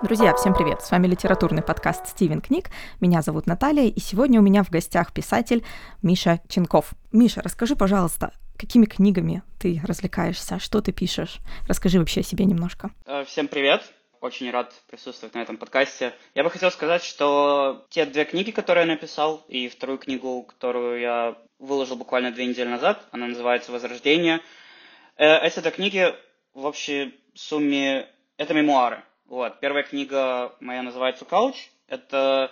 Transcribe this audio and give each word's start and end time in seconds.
Друзья, 0.00 0.32
всем 0.32 0.54
привет! 0.54 0.80
С 0.80 0.92
вами 0.92 1.08
литературный 1.08 1.60
подкаст 1.60 2.06
«Стивен 2.06 2.40
книг». 2.40 2.70
Меня 3.00 3.20
зовут 3.20 3.46
Наталья, 3.46 3.88
и 3.88 3.98
сегодня 3.98 4.38
у 4.38 4.42
меня 4.44 4.62
в 4.62 4.70
гостях 4.70 5.12
писатель 5.12 5.64
Миша 6.02 6.40
Ченков. 6.48 6.92
Миша, 7.10 7.42
расскажи, 7.42 7.74
пожалуйста, 7.74 8.32
какими 8.56 8.86
книгами 8.86 9.42
ты 9.58 9.80
развлекаешься, 9.84 10.60
что 10.60 10.80
ты 10.82 10.92
пишешь? 10.92 11.38
Расскажи 11.66 11.98
вообще 11.98 12.20
о 12.20 12.22
себе 12.22 12.44
немножко. 12.44 12.92
Э, 13.06 13.24
всем 13.24 13.48
привет! 13.48 13.82
Очень 14.20 14.52
рад 14.52 14.72
присутствовать 14.88 15.34
на 15.34 15.40
этом 15.40 15.56
подкасте. 15.56 16.14
Я 16.36 16.44
бы 16.44 16.50
хотел 16.50 16.70
сказать, 16.70 17.02
что 17.02 17.84
те 17.90 18.06
две 18.06 18.24
книги, 18.24 18.52
которые 18.52 18.86
я 18.86 18.92
написал, 18.92 19.44
и 19.48 19.68
вторую 19.68 19.98
книгу, 19.98 20.44
которую 20.44 21.00
я 21.00 21.36
выложил 21.58 21.96
буквально 21.96 22.30
две 22.30 22.46
недели 22.46 22.68
назад, 22.68 23.04
она 23.10 23.26
называется 23.26 23.72
«Возрождение», 23.72 24.40
э, 25.16 25.38
эти 25.44 25.58
две 25.58 25.72
книги 25.72 26.14
в 26.54 26.66
общей 26.66 27.18
сумме 27.34 28.06
это 28.36 28.54
мемуары. 28.54 29.02
Вот. 29.28 29.60
Первая 29.60 29.82
книга 29.82 30.54
моя 30.58 30.82
называется 30.82 31.26
«Couch». 31.26 31.56
Это, 31.86 32.50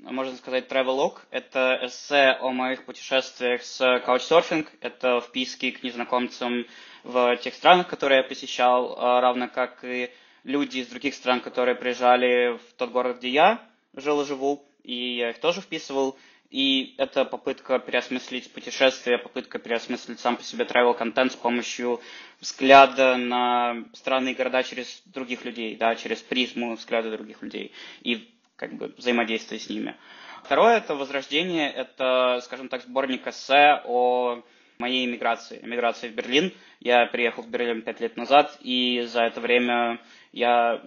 можно 0.00 0.36
сказать, 0.36 0.66
travelog. 0.66 1.20
Это 1.30 1.78
эссе 1.82 2.36
о 2.40 2.50
моих 2.50 2.84
путешествиях 2.84 3.62
с 3.62 3.80
Couchsurfing. 3.80 4.66
Это 4.80 5.20
вписки 5.20 5.70
к 5.70 5.84
незнакомцам 5.84 6.66
в 7.04 7.36
тех 7.36 7.54
странах, 7.54 7.86
которые 7.86 8.18
я 8.18 8.24
посещал, 8.24 8.96
а, 8.98 9.20
равно 9.20 9.46
как 9.48 9.84
и 9.84 10.10
люди 10.42 10.78
из 10.78 10.88
других 10.88 11.14
стран, 11.14 11.40
которые 11.40 11.76
приезжали 11.76 12.58
в 12.58 12.72
тот 12.76 12.90
город, 12.90 13.18
где 13.18 13.28
я 13.28 13.62
жил 13.94 14.20
и 14.20 14.26
живу, 14.26 14.68
и 14.82 15.18
я 15.18 15.30
их 15.30 15.38
тоже 15.38 15.60
вписывал. 15.60 16.18
И 16.50 16.94
это 16.96 17.26
попытка 17.26 17.78
переосмыслить 17.78 18.50
путешествие, 18.52 19.18
попытка 19.18 19.58
переосмыслить 19.58 20.18
сам 20.18 20.36
по 20.36 20.42
себе 20.42 20.64
travel 20.64 20.96
контент 20.96 21.32
с 21.32 21.36
помощью 21.36 22.00
взгляда 22.40 23.16
на 23.18 23.84
страны 23.92 24.30
и 24.30 24.34
города 24.34 24.62
через 24.62 25.02
других 25.04 25.44
людей, 25.44 25.76
да, 25.76 25.94
через 25.94 26.22
призму 26.22 26.74
взгляда 26.76 27.10
других 27.10 27.42
людей 27.42 27.72
и 28.00 28.30
как 28.56 28.72
бы 28.74 28.94
взаимодействия 28.96 29.58
с 29.58 29.68
ними. 29.68 29.94
Второе– 30.42 30.76
это 30.78 30.94
«Возрождение», 30.94 31.70
это, 31.70 32.40
скажем 32.42 32.68
так, 32.68 32.82
сборник 32.82 33.26
эссе 33.26 33.82
о 33.84 34.42
моей 34.78 35.04
эмиграции, 35.06 35.60
эмиграции 35.62 36.08
в 36.08 36.14
Берлин. 36.14 36.54
Я 36.80 37.06
приехал 37.06 37.42
в 37.42 37.48
Берлин 37.48 37.82
пять 37.82 38.00
лет 38.00 38.16
назад, 38.16 38.56
и 38.60 39.02
за 39.02 39.24
это 39.24 39.40
время 39.40 40.00
я 40.32 40.82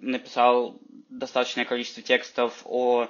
написал 0.00 0.78
достаточное 1.08 1.64
количество 1.64 2.02
текстов 2.02 2.60
о 2.64 3.08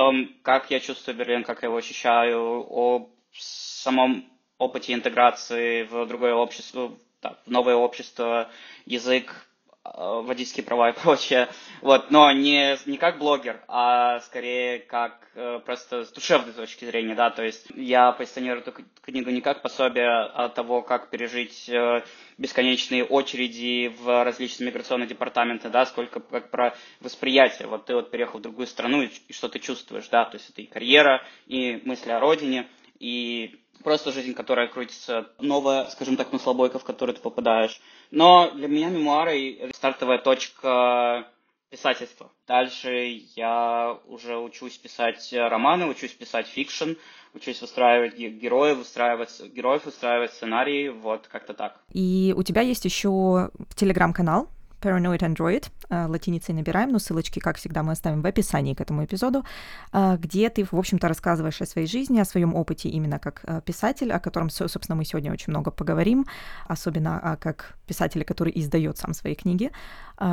том, 0.00 0.30
как 0.40 0.70
я 0.70 0.80
чувствую 0.80 1.14
Берлин, 1.14 1.44
как 1.44 1.60
я 1.60 1.68
его 1.68 1.76
ощущаю, 1.76 2.64
о 2.70 3.10
самом 3.34 4.24
опыте 4.56 4.94
интеграции 4.94 5.82
в 5.82 6.06
другое 6.06 6.32
общество, 6.32 6.96
да, 7.20 7.36
в 7.44 7.50
новое 7.50 7.74
общество, 7.74 8.48
язык, 8.86 9.46
водительские 9.84 10.64
права 10.64 10.90
и 10.90 10.92
прочее. 11.02 11.48
Вот, 11.80 12.10
но 12.10 12.30
не, 12.32 12.76
не 12.86 12.98
как 12.98 13.18
блогер, 13.18 13.62
а 13.68 14.20
скорее 14.20 14.80
как 14.80 15.28
э, 15.34 15.60
просто 15.64 16.04
с 16.04 16.12
душевной 16.12 16.52
точки 16.52 16.84
зрения, 16.84 17.14
да, 17.14 17.30
то 17.30 17.42
есть 17.42 17.66
я 17.74 18.12
позиционирую 18.12 18.62
эту 18.62 18.72
книгу 19.02 19.30
не 19.30 19.40
как 19.40 19.62
пособие 19.62 20.08
от 20.10 20.54
того, 20.54 20.82
как 20.82 21.08
пережить 21.10 21.68
э, 21.68 22.02
бесконечные 22.36 23.04
очереди 23.04 23.92
в 24.00 24.24
различные 24.24 24.68
миграционные 24.68 25.08
департаменты, 25.08 25.70
да, 25.70 25.86
сколько 25.86 26.20
как 26.20 26.50
про 26.50 26.76
восприятие. 27.00 27.68
Вот 27.68 27.86
ты 27.86 27.94
вот 27.94 28.10
переехал 28.10 28.38
в 28.38 28.42
другую 28.42 28.66
страну, 28.66 29.02
и, 29.02 29.08
и 29.28 29.32
что 29.32 29.48
ты 29.48 29.58
чувствуешь, 29.58 30.08
да, 30.08 30.24
то 30.26 30.36
есть 30.36 30.50
это 30.50 30.60
и 30.60 30.66
карьера, 30.66 31.22
и 31.46 31.80
мысли 31.84 32.10
о 32.10 32.20
родине, 32.20 32.68
и 32.98 33.59
просто 33.82 34.12
жизнь, 34.12 34.34
которая 34.34 34.68
крутится, 34.68 35.28
новая, 35.40 35.86
скажем 35.86 36.16
так, 36.16 36.32
маслобойка, 36.32 36.78
в 36.78 36.84
которую 36.84 37.14
ты 37.16 37.22
попадаешь. 37.22 37.80
Но 38.10 38.50
для 38.52 38.68
меня 38.68 38.88
мемуары– 38.88 39.70
стартовая 39.74 40.18
точка 40.18 41.26
писательства. 41.70 42.30
Дальше 42.48 43.22
я 43.36 43.96
уже 44.06 44.36
учусь 44.36 44.76
писать 44.76 45.32
романы, 45.32 45.86
учусь 45.86 46.12
писать 46.12 46.48
fiction, 46.48 46.92
учусь 47.32 47.60
выстраивать 47.60 48.16
героев, 48.16 48.78
выстраивать 48.78 49.40
героев, 49.54 49.84
выстраивать 49.84 50.32
сценарии, 50.32 50.88
вот 50.88 51.28
как-то 51.28 51.54
так. 51.54 51.80
И 51.92 52.34
у 52.36 52.42
тебя 52.42 52.62
есть 52.62 52.84
еще 52.84 53.50
телеграм-канал, 53.76 54.48
Paranoid 54.80 55.20
Android, 55.20 55.66
э, 55.88 56.06
латиницей 56.06 56.54
набираем, 56.54 56.90
но 56.90 56.98
ссылочки, 56.98 57.38
как 57.38 57.56
всегда, 57.56 57.82
мы 57.82 57.92
оставим 57.92 58.22
в 58.22 58.26
описании 58.26 58.74
к 58.74 58.80
этому 58.80 59.04
эпизоду, 59.04 59.44
э, 59.92 60.16
где 60.18 60.48
ты, 60.48 60.64
в 60.64 60.74
общем-то, 60.74 61.08
рассказываешь 61.08 61.60
о 61.60 61.66
своей 61.66 61.86
жизни, 61.86 62.20
о 62.20 62.24
своем 62.24 62.54
опыте 62.54 62.88
именно 62.88 63.18
как 63.18 63.42
э, 63.44 63.60
писатель, 63.64 64.12
о 64.12 64.20
котором, 64.20 64.50
собственно, 64.50 64.96
мы 64.96 65.04
сегодня 65.04 65.32
очень 65.32 65.50
много 65.50 65.70
поговорим, 65.70 66.26
особенно 66.66 67.38
как 67.40 67.76
писатель, 67.86 68.24
который 68.24 68.52
издает 68.54 68.98
сам 68.98 69.14
свои 69.14 69.34
книги, 69.34 69.70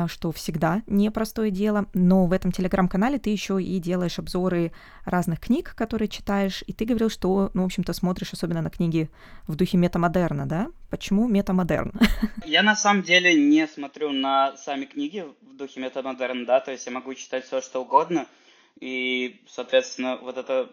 что 0.06 0.32
всегда 0.32 0.82
непростое 0.86 1.50
дело, 1.50 1.86
но 1.94 2.26
в 2.26 2.32
этом 2.32 2.52
телеграм-канале 2.52 3.18
ты 3.18 3.30
еще 3.30 3.62
и 3.62 3.78
делаешь 3.78 4.18
обзоры 4.18 4.72
разных 5.04 5.40
книг, 5.40 5.74
которые 5.74 6.08
читаешь, 6.08 6.62
и 6.66 6.72
ты 6.72 6.84
говорил, 6.84 7.10
что, 7.10 7.50
ну, 7.54 7.62
в 7.62 7.64
общем-то, 7.66 7.92
смотришь 7.92 8.32
особенно 8.32 8.62
на 8.62 8.70
книги 8.70 9.10
в 9.46 9.56
духе 9.56 9.78
метамодерна, 9.78 10.46
да? 10.46 10.68
Почему 10.90 11.26
метамодерн? 11.28 11.92
Я 12.44 12.62
на 12.62 12.76
самом 12.76 13.02
деле 13.02 13.34
не 13.34 13.66
смотрю 13.66 14.12
на 14.12 14.37
сами 14.56 14.84
книги 14.84 15.20
в 15.40 15.56
духе 15.56 15.80
метамодерн, 15.80 16.44
да, 16.44 16.60
то 16.60 16.70
есть 16.72 16.86
я 16.86 16.92
могу 16.92 17.14
читать 17.14 17.44
все, 17.44 17.60
что 17.60 17.80
угодно, 17.82 18.26
и, 18.80 19.42
соответственно, 19.48 20.16
вот 20.16 20.36
эта 20.36 20.70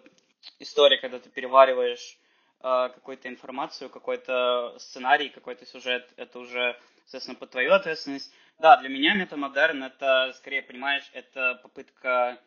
история, 0.59 0.97
когда 0.99 1.19
ты 1.19 1.29
перевариваешь 1.29 2.17
э, 2.61 2.89
какую-то 2.93 3.27
информацию, 3.27 3.89
какой-то 3.89 4.75
сценарий, 4.79 5.29
какой-то 5.29 5.65
сюжет, 5.65 6.07
это 6.17 6.39
уже, 6.39 6.79
соответственно, 7.05 7.37
под 7.37 7.51
твою 7.51 7.73
ответственность. 7.73 8.31
Да, 8.59 8.77
для 8.77 8.89
меня 8.89 9.15
метамодерн 9.15 9.83
это, 9.83 10.33
скорее, 10.37 10.61
понимаешь, 10.61 11.09
это 11.13 11.59
попытка, 11.61 12.39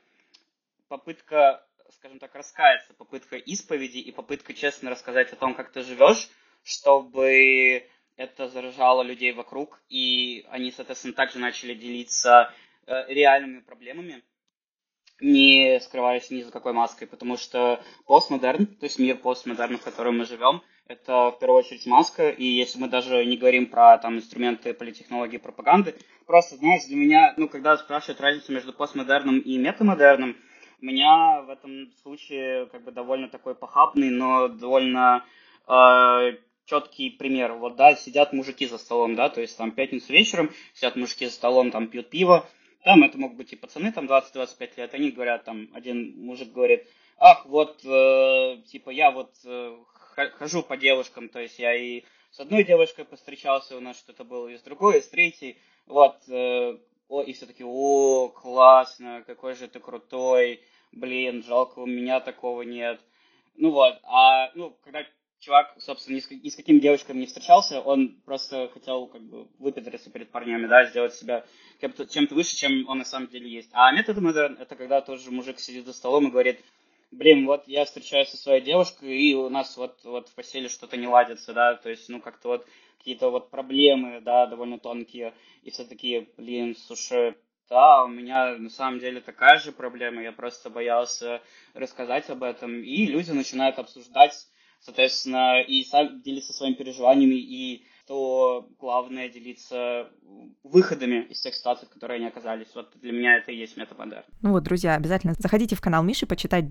попытка, 0.89 1.67
скажем 1.93 2.19
так, 2.19 2.35
раскаяться, 2.35 2.95
попытка 2.95 3.37
исповеди 3.37 3.99
и 3.99 4.13
попытка 4.13 4.55
честно 4.55 4.91
рассказать 4.91 5.33
о 5.33 5.37
том, 5.37 5.55
как 5.55 5.73
ты 5.73 5.83
живешь, 5.83 6.29
чтобы 6.63 7.89
это 8.19 8.49
заражало 8.49 9.03
людей 9.03 9.33
вокруг, 9.33 9.81
и 9.89 10.45
они, 10.51 10.73
соответственно, 10.73 11.15
также 11.15 11.39
начали 11.39 11.73
делиться 11.73 12.53
э, 12.87 13.13
реальными 13.15 13.61
проблемами, 13.61 14.23
не 15.21 15.79
скрываясь 15.81 16.31
ни 16.31 16.43
за 16.43 16.51
какой 16.51 16.73
маской, 16.73 17.07
потому 17.07 17.37
что 17.37 17.81
постмодерн, 18.07 18.67
то 18.67 18.85
есть 18.85 18.99
мир 18.99 19.17
постмодерна, 19.17 19.79
в 19.79 19.85
котором 19.85 20.19
мы 20.19 20.25
живем, 20.25 20.63
это 20.89 21.31
в 21.31 21.39
первую 21.39 21.61
очередь 21.61 21.87
маска, 21.87 22.29
и 22.29 22.45
если 22.45 22.81
мы 22.81 22.89
даже 22.89 23.25
не 23.25 23.37
говорим 23.37 23.67
про 23.67 23.97
там 23.99 24.17
инструменты 24.17 24.75
политтехнологии 24.75 25.39
пропаганды, 25.39 25.95
просто, 26.27 26.57
знаете, 26.57 26.89
для 26.89 26.97
меня, 26.97 27.35
ну, 27.37 27.49
когда 27.49 27.77
спрашивают 27.77 28.21
разницу 28.21 28.53
между 28.53 28.73
постмодерном 28.73 29.39
и 29.39 29.59
метамодерном, 29.59 30.37
у 30.81 30.85
меня 30.85 31.43
в 31.43 31.51
этом 31.51 31.93
случае 32.03 32.67
как 32.67 32.83
бы 32.83 32.91
довольно 32.91 33.29
такой 33.29 33.55
похабный, 33.55 34.11
но 34.11 34.49
довольно 34.49 35.25
э, 35.69 36.33
четкий 36.69 37.11
пример. 37.11 37.55
Вот, 37.55 37.77
да, 37.77 37.97
сидят 37.97 38.33
мужики 38.33 38.67
за 38.67 38.79
столом, 38.79 39.15
да, 39.17 39.29
то 39.29 39.41
есть 39.41 39.57
там 39.57 39.73
пятницу 39.73 40.13
вечером 40.13 40.53
сидят 40.75 40.97
мужики 40.97 41.27
за 41.27 41.33
столом, 41.33 41.71
там 41.71 41.89
пьют 41.89 42.11
пиво, 42.11 42.47
там 42.85 43.03
это 43.03 43.19
могут 43.19 43.37
быть 43.37 43.53
и 43.53 43.57
пацаны, 43.57 43.93
там 43.93 44.07
20-25 44.07 44.71
лет, 44.77 44.95
они 44.95 45.11
говорят, 45.11 45.45
там, 45.45 45.69
один 45.73 46.25
мужик 46.25 46.53
говорит, 46.53 46.87
ах, 47.17 47.47
вот, 47.47 47.81
э, 47.85 48.63
типа, 48.67 48.91
я 48.91 49.11
вот 49.11 49.35
э, 49.45 49.77
хожу 50.39 50.63
по 50.63 50.77
девушкам, 50.77 51.29
то 51.29 51.41
есть 51.41 51.59
я 51.59 51.75
и 51.75 52.05
с 52.31 52.41
одной 52.41 52.65
девушкой 52.65 53.05
постречался, 53.05 53.77
у 53.77 53.81
нас 53.81 53.99
что-то 53.99 54.25
было, 54.25 54.49
и 54.49 54.59
с 54.59 54.63
другой, 54.63 54.99
и 54.99 55.03
с 55.03 55.09
третьей, 55.09 55.57
вот, 55.87 56.17
э, 56.29 56.79
о, 57.09 57.23
и 57.23 57.33
все 57.33 57.47
таки 57.47 57.65
о, 57.65 58.29
классно, 58.29 59.25
какой 59.27 59.55
же 59.55 59.69
ты 59.69 59.81
крутой, 59.81 60.61
блин, 60.93 61.43
жалко, 61.43 61.79
у 61.79 61.87
меня 61.87 62.21
такого 62.21 62.63
нет. 62.63 63.01
Ну 63.57 63.71
вот, 63.71 63.99
а, 64.05 64.53
ну, 64.55 64.77
когда 64.85 65.05
чувак, 65.41 65.75
собственно, 65.79 66.17
ни 66.17 66.21
с, 66.21 66.31
ни 66.31 66.49
с 66.49 66.57
какими 66.57 66.79
девочками 66.79 67.21
не 67.21 67.27
встречался, 67.27 67.81
он 67.81 68.21
просто 68.25 68.69
хотел 68.73 69.07
как 69.07 69.23
бы 69.23 69.49
выпендриться 69.59 70.11
перед 70.11 70.31
парнями, 70.31 70.67
да, 70.67 70.87
сделать 70.87 71.15
себя 71.15 71.45
чем-то, 71.81 72.07
чем-то 72.07 72.35
выше, 72.35 72.57
чем 72.57 72.89
он 72.89 72.99
на 72.99 73.05
самом 73.05 73.29
деле 73.29 73.49
есть. 73.49 73.71
А 73.73 73.93
метод 73.93 74.19
модерн— 74.19 74.57
это 74.61 74.77
когда 74.77 75.01
тоже 75.01 75.31
мужик 75.31 75.59
сидит 75.61 75.87
за 75.87 75.93
столом 75.93 76.29
и 76.29 76.31
говорит, 76.31 76.61
блин, 77.11 77.47
вот 77.47 77.67
я 77.67 77.85
встречаюсь 77.85 78.29
со 78.29 78.37
своей 78.37 78.61
девушкой, 78.61 79.17
и 79.17 79.35
у 79.35 79.49
нас 79.49 79.77
вот, 79.77 80.01
вот 80.05 80.29
в 80.29 80.35
постели 80.35 80.69
что-то 80.69 80.97
не 80.97 81.07
ладится, 81.07 81.53
да, 81.53 81.75
то 81.75 81.89
есть, 81.89 82.09
ну, 82.09 82.21
как-то 82.21 82.49
вот 82.49 82.67
какие-то 82.99 83.31
вот 83.31 83.51
проблемы, 83.51 84.21
да, 84.21 84.47
довольно 84.47 84.79
тонкие, 84.79 85.35
и 85.63 85.71
все 85.71 85.85
такие, 85.85 86.29
блин, 86.37 86.77
слушай, 86.77 87.37
да, 87.71 88.05
у 88.05 88.09
меня 88.09 88.57
на 88.57 88.71
самом 88.71 88.99
деле 88.99 89.21
такая 89.21 89.59
же 89.59 89.73
проблема, 89.73 90.23
я 90.23 90.33
просто 90.33 90.69
боялся 90.69 91.41
рассказать 91.75 92.29
об 92.29 92.43
этом, 92.43 92.83
и 92.83 93.07
люди 93.07 93.31
начинают 93.31 93.79
обсуждать 93.79 94.49
соответственно, 94.89 95.61
и 95.61 95.85
сам 95.85 96.23
делиться 96.23 96.55
своими 96.55 96.75
переживаниями, 96.75 97.35
и 97.35 97.85
то 98.07 98.67
главное 98.79 99.29
делиться 99.29 100.09
выходами 100.65 101.27
из 101.29 101.43
тех 101.43 101.55
ситуаций, 101.55 101.87
в 101.87 101.91
которые 101.91 102.17
они 102.17 102.27
оказались. 102.27 102.69
Вот 102.75 102.91
для 103.03 103.13
меня 103.13 103.37
это 103.37 103.53
и 103.53 103.57
есть 103.57 103.77
метамодерн. 103.77 104.25
Ну 104.41 104.53
вот, 104.53 104.63
друзья, 104.63 104.95
обязательно 104.95 105.35
заходите 105.39 105.77
в 105.77 105.83
канал 105.83 106.03
Миши, 106.03 106.27
почитать, 106.27 106.65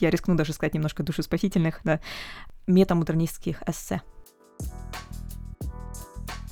я 0.00 0.10
рискну 0.10 0.34
даже 0.34 0.52
сказать 0.52 0.74
немножко 0.74 1.02
душеспасительных, 1.02 1.80
да, 1.82 2.00
метамодернистских 2.66 3.62
эссе. 3.66 4.02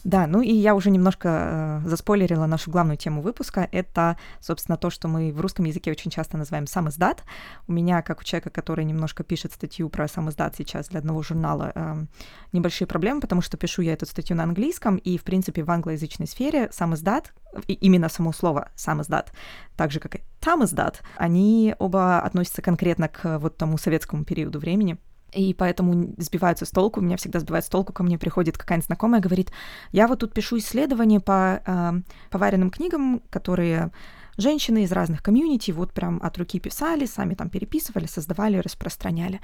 Да, 0.04 0.26
ну 0.26 0.42
и 0.42 0.52
я 0.52 0.74
уже 0.74 0.90
немножко 0.90 1.80
э, 1.82 1.88
заспойлерила 1.88 2.44
нашу 2.44 2.70
главную 2.70 2.98
тему 2.98 3.22
выпуска. 3.22 3.66
Это, 3.72 4.18
собственно, 4.38 4.76
то, 4.76 4.90
что 4.90 5.08
мы 5.08 5.32
в 5.32 5.40
русском 5.40 5.64
языке 5.64 5.90
очень 5.90 6.10
часто 6.10 6.36
называем 6.36 6.66
сам 6.66 6.90
издат. 6.90 7.24
У 7.66 7.72
меня, 7.72 8.02
как 8.02 8.20
у 8.20 8.24
человека, 8.24 8.50
который 8.50 8.84
немножко 8.84 9.24
пишет 9.24 9.52
статью 9.52 9.88
про 9.88 10.06
сам 10.06 10.28
издат 10.28 10.56
сейчас 10.56 10.88
для 10.88 11.00
одного 11.00 11.22
журнала, 11.22 11.72
э, 11.74 12.04
небольшие 12.52 12.86
проблемы, 12.86 13.22
потому 13.22 13.40
что 13.40 13.56
пишу 13.56 13.80
я 13.80 13.94
эту 13.94 14.04
статью 14.04 14.36
на 14.36 14.42
английском, 14.42 14.96
и, 14.96 15.16
в 15.16 15.22
принципе, 15.22 15.64
в 15.64 15.70
англоязычной 15.70 16.26
сфере 16.26 16.68
сам 16.70 16.94
издат, 16.94 17.32
именно 17.66 18.10
само 18.10 18.32
слово 18.32 18.68
сам 18.74 19.00
издат, 19.00 19.32
так 19.74 19.90
же, 19.90 20.00
как 20.00 20.16
и 20.16 20.20
там 20.38 20.64
издат, 20.64 21.02
они 21.16 21.74
оба 21.78 22.20
относятся 22.20 22.60
конкретно 22.60 23.08
к 23.08 23.38
вот 23.38 23.56
тому 23.56 23.78
советскому 23.78 24.24
периоду 24.24 24.58
времени 24.58 24.98
и 25.34 25.54
поэтому 25.54 26.14
сбиваются 26.18 26.64
с 26.64 26.70
толку. 26.70 27.00
Меня 27.00 27.16
всегда 27.16 27.40
сбивает 27.40 27.64
с 27.64 27.68
толку, 27.68 27.92
ко 27.92 28.02
мне 28.02 28.18
приходит 28.18 28.58
какая-нибудь 28.58 28.86
знакомая, 28.86 29.20
говорит, 29.20 29.52
я 29.92 30.06
вот 30.06 30.20
тут 30.20 30.32
пишу 30.34 30.58
исследования 30.58 31.20
по 31.20 31.62
э, 31.64 31.92
поваренным 32.30 32.70
книгам, 32.70 33.22
которые 33.30 33.90
женщины 34.36 34.84
из 34.84 34.92
разных 34.92 35.22
комьюнити 35.22 35.70
вот 35.70 35.92
прям 35.92 36.20
от 36.22 36.36
руки 36.38 36.58
писали, 36.58 37.06
сами 37.06 37.34
там 37.34 37.48
переписывали, 37.50 38.06
создавали, 38.06 38.58
распространяли. 38.58 39.40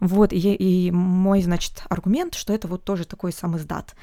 Вот, 0.00 0.32
и, 0.32 0.38
и 0.38 0.90
мой, 0.90 1.42
значит, 1.42 1.84
аргумент, 1.88 2.34
что 2.34 2.52
это 2.52 2.68
вот 2.68 2.84
тоже 2.84 3.04
такой 3.04 3.32
сам 3.32 3.56
издат 3.56 3.94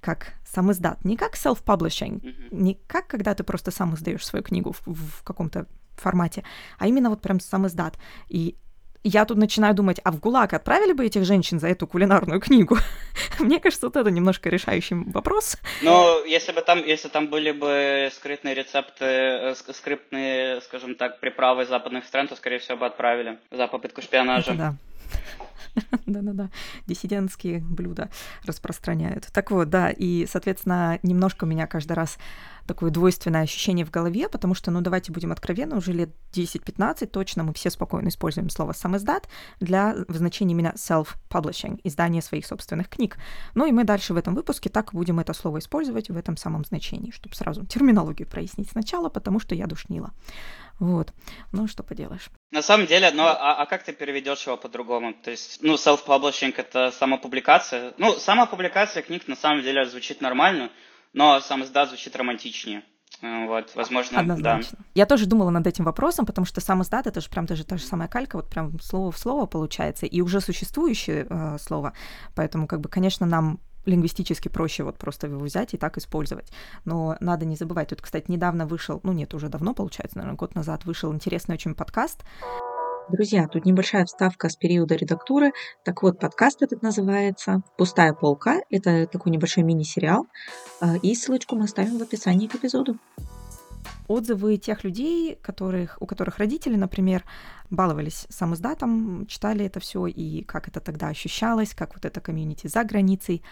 как 0.00 0.34
сам 0.46 0.70
издат, 0.70 1.02
не 1.02 1.16
как 1.16 1.34
self-publishing, 1.34 2.20
mm-hmm. 2.20 2.48
не 2.50 2.74
как 2.86 3.06
когда 3.06 3.34
ты 3.34 3.42
просто 3.42 3.70
сам 3.70 3.94
издаешь 3.94 4.26
свою 4.26 4.42
книгу 4.42 4.72
в, 4.72 4.86
в 4.86 5.22
каком-то 5.24 5.66
формате, 5.96 6.44
а 6.78 6.86
именно 6.86 7.08
вот 7.08 7.22
прям 7.22 7.40
сам 7.40 7.66
издат. 7.66 7.98
И 8.28 8.56
я 9.04 9.24
тут 9.24 9.36
начинаю 9.36 9.74
думать, 9.74 10.00
а 10.02 10.10
в 10.10 10.18
ГУЛАГ 10.18 10.54
отправили 10.54 10.92
бы 10.92 11.04
этих 11.04 11.24
женщин 11.24 11.60
за 11.60 11.68
эту 11.68 11.86
кулинарную 11.86 12.40
книгу? 12.40 12.78
Мне 13.38 13.60
кажется, 13.60 13.86
вот 13.86 13.96
это 13.96 14.10
немножко 14.10 14.48
решающий 14.48 14.94
вопрос. 14.94 15.56
Но 15.82 16.20
если 16.26 16.52
бы 16.52 16.62
там, 16.62 16.84
если 16.84 17.08
там 17.08 17.28
были 17.28 17.52
бы 17.52 18.10
скрытные 18.14 18.54
рецепты, 18.54 19.04
э, 19.04 19.54
скрытные, 19.54 20.60
скажем 20.62 20.94
так, 20.94 21.20
приправы 21.20 21.66
западных 21.66 22.06
стран, 22.06 22.28
то, 22.28 22.36
скорее 22.36 22.58
всего, 22.58 22.78
бы 22.78 22.86
отправили 22.86 23.38
за 23.50 23.66
попытку 23.68 24.02
шпионажа. 24.02 24.52
Это 24.52 24.58
да. 24.58 24.74
Да-да-да, 26.06 26.50
диссидентские 26.86 27.58
блюда 27.58 28.08
распространяют. 28.46 29.28
Так 29.32 29.50
вот, 29.50 29.68
да, 29.70 29.90
и, 29.90 30.26
соответственно, 30.26 30.98
немножко 31.02 31.46
меня 31.46 31.66
каждый 31.66 31.92
раз 31.92 32.18
такое 32.66 32.90
двойственное 32.90 33.42
ощущение 33.42 33.84
в 33.84 33.90
голове, 33.90 34.28
потому 34.28 34.54
что, 34.54 34.70
ну, 34.70 34.80
давайте 34.80 35.12
будем 35.12 35.32
откровенны, 35.32 35.76
уже 35.76 35.92
лет 35.92 36.10
10-15 36.32 37.06
точно 37.06 37.44
мы 37.44 37.54
все 37.54 37.70
спокойно 37.70 38.08
используем 38.08 38.50
слово 38.50 38.72
«сам 38.72 38.96
издат» 38.96 39.28
для 39.60 39.94
значения 40.08 40.52
именно 40.52 40.74
self-publishing, 40.76 41.80
издание 41.84 42.22
своих 42.22 42.46
собственных 42.46 42.88
книг. 42.88 43.16
Ну 43.54 43.66
и 43.66 43.72
мы 43.72 43.84
дальше 43.84 44.14
в 44.14 44.16
этом 44.16 44.34
выпуске 44.34 44.70
так 44.70 44.92
будем 44.92 45.20
это 45.20 45.32
слово 45.32 45.58
использовать 45.58 46.08
в 46.08 46.16
этом 46.16 46.36
самом 46.36 46.64
значении, 46.64 47.10
чтобы 47.10 47.34
сразу 47.34 47.64
терминологию 47.66 48.28
прояснить 48.28 48.70
сначала, 48.70 49.08
потому 49.08 49.40
что 49.40 49.54
я 49.54 49.66
душнила. 49.66 50.12
Вот. 50.80 51.12
Ну, 51.52 51.68
что 51.68 51.82
поделаешь. 51.82 52.28
На 52.50 52.62
самом 52.62 52.86
деле, 52.86 53.10
ну, 53.12 53.22
а, 53.22 53.62
а 53.62 53.66
как 53.66 53.84
ты 53.84 53.92
переведешь 53.92 54.46
его 54.46 54.56
по-другому? 54.56 55.14
То 55.14 55.30
есть, 55.30 55.58
ну, 55.62 55.74
self-publishing— 55.74 56.54
это 56.56 56.90
самопубликация. 56.90 57.94
Ну, 57.98 58.12
самопубликация 58.12 59.02
книг 59.02 59.28
на 59.28 59.36
самом 59.36 59.62
деле 59.62 59.86
звучит 59.86 60.20
нормально, 60.20 60.70
но 61.14 61.40
сам 61.40 61.62
издат 61.62 61.88
звучит 61.88 62.14
романтичнее. 62.16 62.82
Э, 63.22 63.46
вот, 63.46 63.74
возможно, 63.74 64.20
Однозначно. 64.20 64.76
да. 64.78 64.84
Я 64.94 65.06
тоже 65.06 65.26
думала 65.26 65.50
над 65.50 65.66
этим 65.66 65.84
вопросом, 65.84 66.26
потому 66.26 66.44
что 66.44 66.60
сам 66.60 66.82
издат 66.82 67.06
это 67.06 67.20
же 67.20 67.30
прям 67.30 67.46
даже 67.46 67.64
та 67.64 67.76
же 67.76 67.84
самая 67.84 68.08
калька, 68.08 68.36
вот 68.36 68.50
прям 68.50 68.78
слово 68.80 69.10
в 69.12 69.18
слово 69.18 69.46
получается, 69.46 70.04
и 70.04 70.20
уже 70.20 70.40
существующее 70.40 71.26
э, 71.28 71.56
слово. 71.58 71.94
Поэтому, 72.34 72.66
как 72.66 72.80
бы, 72.80 72.88
конечно, 72.88 73.24
нам 73.24 73.60
лингвистически 73.86 74.48
проще 74.48 74.82
вот 74.82 74.98
просто 74.98 75.26
его 75.26 75.38
взять 75.38 75.74
и 75.74 75.76
так 75.76 75.96
использовать. 75.98 76.50
Но 76.84 77.16
надо 77.20 77.44
не 77.44 77.56
забывать, 77.56 77.88
тут, 77.88 78.00
кстати, 78.02 78.30
недавно 78.30 78.66
вышел, 78.66 79.00
ну 79.02 79.12
нет, 79.12 79.34
уже 79.34 79.48
давно, 79.48 79.74
получается, 79.74 80.18
наверное, 80.18 80.36
год 80.36 80.54
назад 80.54 80.84
вышел 80.84 81.12
интересный 81.12 81.54
очень 81.54 81.74
подкаст 81.74 82.24
Друзья, 83.10 83.46
тут 83.48 83.66
небольшая 83.66 84.06
вставка 84.06 84.48
с 84.48 84.56
периода 84.56 84.96
редактуры. 84.96 85.52
Так 85.84 86.02
вот, 86.02 86.18
подкаст 86.18 86.62
этот 86.62 86.80
называется 86.80 87.62
«Пустая 87.76 88.14
полка». 88.14 88.60
Это 88.70 89.06
такой 89.06 89.30
небольшой 89.30 89.62
мини-сериал. 89.62 90.26
А, 90.80 90.96
и 90.96 91.14
ссылочку 91.14 91.54
мы 91.54 91.64
оставим 91.64 91.98
в 91.98 92.02
описании 92.02 92.46
к 92.46 92.54
эпизоду. 92.54 92.96
Отзывы 94.08 94.56
тех 94.56 94.84
людей, 94.84 95.38
которых, 95.42 95.98
у 96.00 96.06
которых 96.06 96.38
родители, 96.38 96.76
например, 96.76 97.24
баловались 97.68 98.26
сам 98.30 98.54
издатом, 98.54 99.26
читали 99.26 99.66
это 99.66 99.80
все 99.80 100.06
и 100.06 100.42
как 100.42 100.68
это 100.68 100.80
тогда 100.80 101.08
ощущалось, 101.08 101.74
как 101.74 101.94
вот 101.94 102.06
это 102.06 102.22
комьюнити 102.22 102.68
за 102.68 102.84
границей 102.84 103.42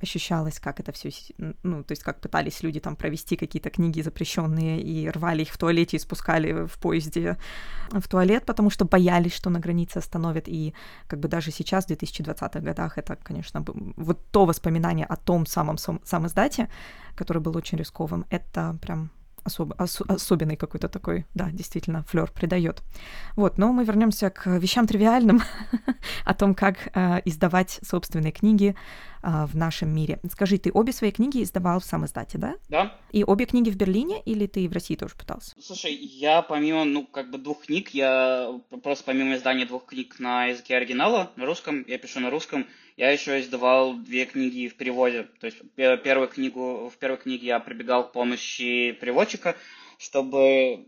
ощущалось, 0.00 0.58
как 0.60 0.80
это 0.80 0.92
все, 0.92 1.10
ну, 1.62 1.82
то 1.82 1.92
есть 1.92 2.02
как 2.02 2.20
пытались 2.20 2.62
люди 2.62 2.80
там 2.80 2.96
провести 2.96 3.36
какие-то 3.36 3.70
книги 3.70 4.02
запрещенные 4.02 4.80
и 4.82 5.08
рвали 5.10 5.42
их 5.42 5.50
в 5.50 5.58
туалете 5.58 5.96
и 5.96 6.00
спускали 6.00 6.66
в 6.66 6.78
поезде 6.78 7.36
в 7.90 8.08
туалет, 8.08 8.44
потому 8.44 8.70
что 8.70 8.84
боялись, 8.84 9.34
что 9.34 9.50
на 9.50 9.58
границе 9.58 9.98
остановят. 9.98 10.48
И 10.48 10.74
как 11.06 11.20
бы 11.20 11.28
даже 11.28 11.50
сейчас, 11.50 11.86
в 11.86 11.90
2020-х 11.90 12.60
годах, 12.60 12.98
это, 12.98 13.16
конечно, 13.16 13.64
вот 13.96 14.18
то 14.30 14.44
воспоминание 14.44 15.06
о 15.06 15.16
том 15.16 15.46
самом 15.46 15.78
сам 15.78 16.26
который 17.14 17.42
был 17.42 17.56
очень 17.56 17.78
рисковым, 17.78 18.26
это 18.30 18.76
прям 18.80 19.10
особо, 19.46 19.74
ос, 19.78 20.02
особенный 20.08 20.56
какой-то 20.56 20.88
такой, 20.88 21.24
да, 21.34 21.50
действительно, 21.50 22.02
флер 22.02 22.30
придает. 22.30 22.82
Вот, 23.36 23.58
но 23.58 23.72
мы 23.72 23.84
вернемся 23.84 24.30
к 24.30 24.46
вещам 24.58 24.86
тривиальным, 24.86 25.40
о 26.24 26.34
том, 26.34 26.54
как 26.54 26.76
э, 26.94 27.20
издавать 27.24 27.80
собственные 27.82 28.32
книги 28.32 28.74
э, 29.26 29.46
в 29.46 29.56
нашем 29.56 29.94
мире. 29.94 30.20
Скажи, 30.30 30.58
ты 30.58 30.70
обе 30.72 30.92
свои 30.92 31.10
книги 31.10 31.42
издавал 31.42 31.80
в 31.80 31.84
сам 31.84 32.04
издате, 32.04 32.38
да? 32.38 32.54
Да. 32.68 32.96
И 33.10 33.24
обе 33.24 33.44
книги 33.44 33.70
в 33.70 33.76
Берлине 33.76 34.22
или 34.24 34.46
ты 34.46 34.68
в 34.68 34.72
России 34.72 34.94
тоже 34.94 35.14
пытался? 35.16 35.54
Слушай, 35.60 35.94
я 35.94 36.42
помимо, 36.42 36.84
ну, 36.84 37.04
как 37.04 37.30
бы 37.30 37.38
двух 37.38 37.66
книг, 37.66 37.90
я 37.90 38.60
просто 38.82 39.04
помимо 39.04 39.34
издания 39.34 39.66
двух 39.66 39.86
книг 39.86 40.20
на 40.20 40.46
языке 40.46 40.76
оригинала, 40.76 41.32
на 41.36 41.44
русском, 41.44 41.84
я 41.88 41.98
пишу 41.98 42.20
на 42.20 42.30
русском, 42.30 42.66
я 42.96 43.10
еще 43.10 43.40
издавал 43.40 43.94
две 43.94 44.24
книги 44.24 44.68
в 44.68 44.76
переводе. 44.76 45.28
То 45.40 45.46
есть 45.46 45.58
первую 45.76 46.28
книгу, 46.28 46.88
в 46.88 46.96
первой 46.96 47.18
книге 47.18 47.48
я 47.48 47.60
прибегал 47.60 48.08
к 48.08 48.12
помощи 48.12 48.92
переводчика, 48.92 49.56
чтобы, 49.98 50.86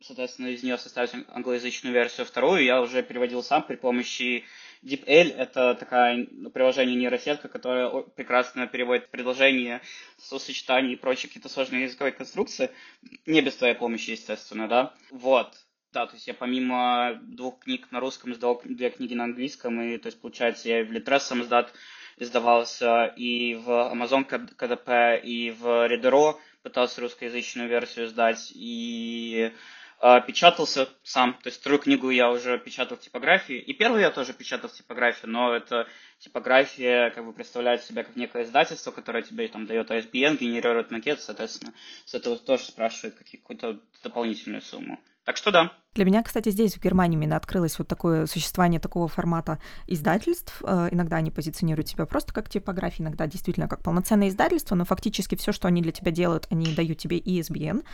соответственно, 0.00 0.48
из 0.48 0.62
нее 0.62 0.78
составить 0.78 1.10
англоязычную 1.28 1.92
версию. 1.92 2.26
Вторую 2.26 2.64
я 2.64 2.80
уже 2.80 3.02
переводил 3.02 3.42
сам 3.42 3.62
при 3.62 3.76
помощи 3.76 4.44
DeepL. 4.82 5.34
Это 5.34 5.74
такая 5.74 6.26
приложение 6.52 6.96
нейросетка, 6.96 7.48
которое 7.48 8.02
прекрасно 8.02 8.66
переводит 8.66 9.08
предложения, 9.10 9.80
сосочетания 10.18 10.92
и 10.92 10.96
прочие 10.96 11.28
какие-то 11.28 11.48
сложные 11.48 11.84
языковые 11.84 12.12
конструкции. 12.12 12.70
Не 13.26 13.40
без 13.40 13.56
твоей 13.56 13.74
помощи, 13.74 14.10
естественно, 14.10 14.68
да. 14.68 14.94
Вот. 15.10 15.54
Да, 15.92 16.06
то 16.06 16.14
есть 16.14 16.26
я 16.26 16.34
помимо 16.34 17.18
двух 17.22 17.60
книг 17.60 17.90
на 17.90 18.00
русском 18.00 18.32
издал 18.32 18.60
две 18.62 18.90
книги 18.90 19.14
на 19.14 19.24
английском, 19.24 19.80
и 19.80 19.96
то 19.96 20.08
есть 20.08 20.20
получается 20.20 20.68
я 20.68 20.84
в 20.84 20.92
Литрес 20.92 21.22
сам 21.22 21.42
издат 21.42 21.72
издавался, 22.18 23.06
и 23.06 23.54
в 23.54 23.70
Amazon 23.70 24.24
КДП, 24.24 25.24
и 25.24 25.50
в 25.50 25.86
Редеро 25.86 26.36
пытался 26.62 27.00
русскоязычную 27.00 27.68
версию 27.68 28.08
сдать, 28.08 28.52
и 28.54 29.52
печатался 30.26 30.88
сам. 31.02 31.34
То 31.42 31.48
есть 31.48 31.60
вторую 31.60 31.80
книгу 31.80 32.10
я 32.10 32.30
уже 32.30 32.58
печатал 32.58 32.96
в 32.96 33.00
типографии, 33.00 33.56
и 33.56 33.72
первую 33.72 34.00
я 34.00 34.10
тоже 34.10 34.32
печатал 34.32 34.70
в 34.70 34.72
типографии, 34.72 35.26
но 35.26 35.54
это 35.54 35.88
типография 36.18 37.10
как 37.10 37.24
бы 37.24 37.32
представляет 37.32 37.82
себя 37.82 38.04
как 38.04 38.14
некое 38.16 38.44
издательство, 38.44 38.92
которое 38.92 39.22
тебе 39.22 39.48
там 39.48 39.66
дает 39.66 39.90
ISBN, 39.90 40.38
генерирует 40.38 40.90
макет, 40.90 41.20
соответственно, 41.20 41.74
с 42.04 42.14
этого 42.14 42.36
тоже 42.38 42.64
спрашивает 42.64 43.16
какую-то 43.18 43.80
дополнительную 44.02 44.62
сумму. 44.62 45.00
Так 45.28 45.36
что 45.36 45.50
да. 45.50 45.72
Для 45.92 46.06
меня, 46.06 46.22
кстати, 46.22 46.48
здесь, 46.48 46.72
в 46.72 46.82
Германии, 46.82 47.14
именно 47.14 47.36
открылось 47.36 47.78
вот 47.78 47.86
такое 47.86 48.24
существование 48.24 48.80
такого 48.80 49.08
формата 49.08 49.58
издательств. 49.86 50.62
Э, 50.64 50.88
иногда 50.90 51.16
они 51.16 51.30
позиционируют 51.30 51.86
себя 51.86 52.06
просто 52.06 52.32
как 52.32 52.48
типография, 52.48 53.02
иногда 53.02 53.26
действительно 53.26 53.68
как 53.68 53.82
полноценное 53.82 54.30
издательство, 54.30 54.74
но 54.74 54.86
фактически 54.86 55.34
все, 55.34 55.52
что 55.52 55.68
они 55.68 55.82
для 55.82 55.92
тебя 55.92 56.12
делают, 56.12 56.46
они 56.48 56.74
дают 56.74 56.96
тебе 56.96 57.18
ISBN, 57.18 57.84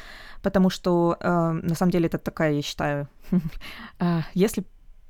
потому 0.44 0.70
что 0.70 1.16
э, 1.18 1.28
на 1.28 1.74
самом 1.74 1.90
деле 1.90 2.06
это 2.06 2.18
такая, 2.18 2.52
я 2.52 2.62
считаю, 2.62 3.08
э, 3.98 4.20
если 4.34 4.64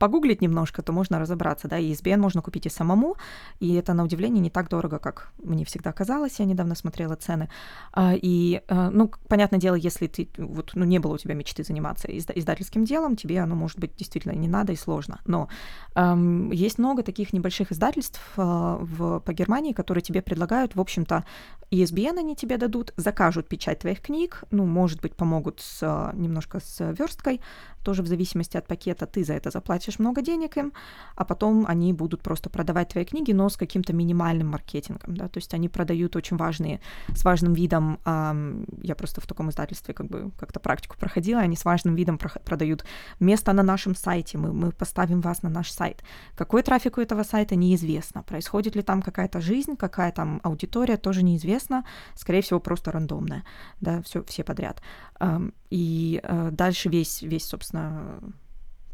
погуглить 0.04 0.42
немножко, 0.42 0.82
то 0.82 0.92
можно 0.92 1.18
разобраться, 1.18 1.66
да, 1.66 1.78
и 1.78 1.90
ISBN 1.92 2.18
можно 2.18 2.42
купить 2.42 2.66
и 2.66 2.70
самому, 2.70 3.16
и 3.61 3.73
это, 3.75 3.94
на 3.94 4.04
удивление, 4.04 4.40
не 4.40 4.50
так 4.50 4.68
дорого, 4.68 4.99
как 4.99 5.32
мне 5.42 5.64
всегда 5.64 5.92
казалось, 5.92 6.40
я 6.40 6.44
недавно 6.44 6.75
смотрела 6.75 7.16
цены, 7.16 7.49
а, 7.92 8.12
и, 8.14 8.61
э, 8.68 8.90
ну, 8.90 9.11
понятное 9.28 9.58
дело, 9.58 9.76
если 9.76 10.06
ты, 10.06 10.28
вот, 10.37 10.73
ну, 10.75 10.84
не 10.84 10.99
было 10.99 11.14
у 11.14 11.18
тебя 11.18 11.34
мечты 11.34 11.64
заниматься 11.64 12.08
издательским 12.08 12.84
делом, 12.84 13.16
тебе 13.16 13.40
оно, 13.40 13.54
может 13.54 13.78
быть, 13.78 13.96
действительно 13.96 14.32
не 14.32 14.49
надо 14.49 14.73
и 14.73 14.76
сложно, 14.76 15.20
но 15.25 15.49
эм, 15.94 16.50
есть 16.52 16.78
много 16.78 17.02
таких 17.02 17.32
небольших 17.32 17.73
издательств 17.73 18.20
э, 18.37 18.42
в, 18.42 19.20
по 19.20 19.32
Германии, 19.32 19.73
которые 19.73 20.02
тебе 20.02 20.20
предлагают, 20.20 20.76
в 20.76 20.80
общем-то, 20.80 21.25
ESBN 21.70 22.18
они 22.18 22.37
тебе 22.37 22.58
дадут, 22.58 22.92
закажут 22.96 23.49
печать 23.49 23.78
твоих 23.78 24.00
книг, 24.00 24.44
ну, 24.50 24.66
может 24.66 25.00
быть, 25.00 25.14
помогут 25.16 25.61
с, 25.61 26.12
немножко 26.14 26.61
с 26.61 26.92
версткой, 26.92 27.40
тоже 27.82 28.02
в 28.02 28.06
зависимости 28.06 28.56
от 28.58 28.66
пакета 28.66 29.06
ты 29.06 29.25
за 29.25 29.34
это 29.34 29.50
заплатишь 29.50 29.93
много 29.98 30.22
денег 30.22 30.56
им, 30.56 30.72
а 31.16 31.24
потом 31.24 31.64
они 31.68 31.92
будут 31.92 32.22
просто 32.22 32.50
продавать 32.50 32.88
твои 32.88 33.04
книги, 33.04 33.32
но 33.32 33.48
с 33.48 33.56
каким-то 33.56 33.92
минимальным 33.92 34.48
маркетингом, 34.48 35.16
да, 35.16 35.28
то 35.28 35.38
есть 35.38 35.54
они 35.54 35.68
продают 35.68 36.16
очень 36.16 36.36
важные, 36.36 36.80
с 37.14 37.24
важным 37.24 37.52
видом, 37.54 37.98
эм, 38.04 38.66
я 38.82 38.94
просто 38.94 39.20
в 39.20 39.26
таком 39.26 39.50
издательстве 39.50 39.94
как 39.94 40.06
бы 40.06 40.30
как-то 40.38 40.60
практику 40.60 40.96
проходила, 40.98 41.40
они 41.40 41.56
с 41.56 41.64
важным 41.64 41.94
видом 41.94 42.18
продают 42.18 42.84
место 43.20 43.52
на 43.52 43.62
нашем 43.62 43.94
сайте, 43.94 44.38
мы, 44.38 44.52
мы 44.52 44.72
поставим 44.72 45.20
вас 45.20 45.42
на 45.42 45.50
наш 45.50 45.70
сайт. 45.70 46.02
Какой 46.36 46.62
трафик 46.62 46.98
у 46.98 47.00
этого 47.00 47.22
сайта, 47.22 47.56
неизвестно. 47.56 48.22
Происходит 48.22 48.76
ли 48.76 48.82
там 48.82 49.02
какая-то 49.02 49.40
жизнь, 49.40 49.76
какая 49.76 50.12
там 50.12 50.40
аудитория, 50.42 50.96
тоже 50.96 51.22
неизвестно, 51.22 51.84
скорее 52.14 52.40
всего, 52.40 52.60
просто 52.60 52.92
рандомная, 52.92 53.44
да, 53.80 54.02
все, 54.02 54.22
все 54.24 54.44
подряд. 54.44 54.82
Эм, 55.20 55.52
и 55.70 56.20
э, 56.22 56.50
дальше 56.52 56.88
весь, 56.88 57.22
весь, 57.22 57.46
собственно, 57.46 58.20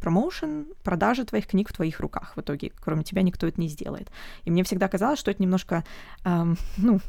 промоушен, 0.00 0.66
продажи 0.82 1.24
твоих 1.24 1.46
книг 1.46 1.68
в 1.68 1.72
твоих 1.72 2.00
руках. 2.00 2.32
В 2.36 2.40
итоге, 2.40 2.72
кроме 2.80 3.04
тебя, 3.04 3.22
никто 3.22 3.46
это 3.46 3.60
не 3.60 3.68
сделает. 3.68 4.10
И 4.44 4.50
мне 4.50 4.64
всегда 4.64 4.88
казалось, 4.88 5.18
что 5.18 5.30
это 5.30 5.42
немножко, 5.42 5.84
эм, 6.24 6.56
ну, 6.76 7.00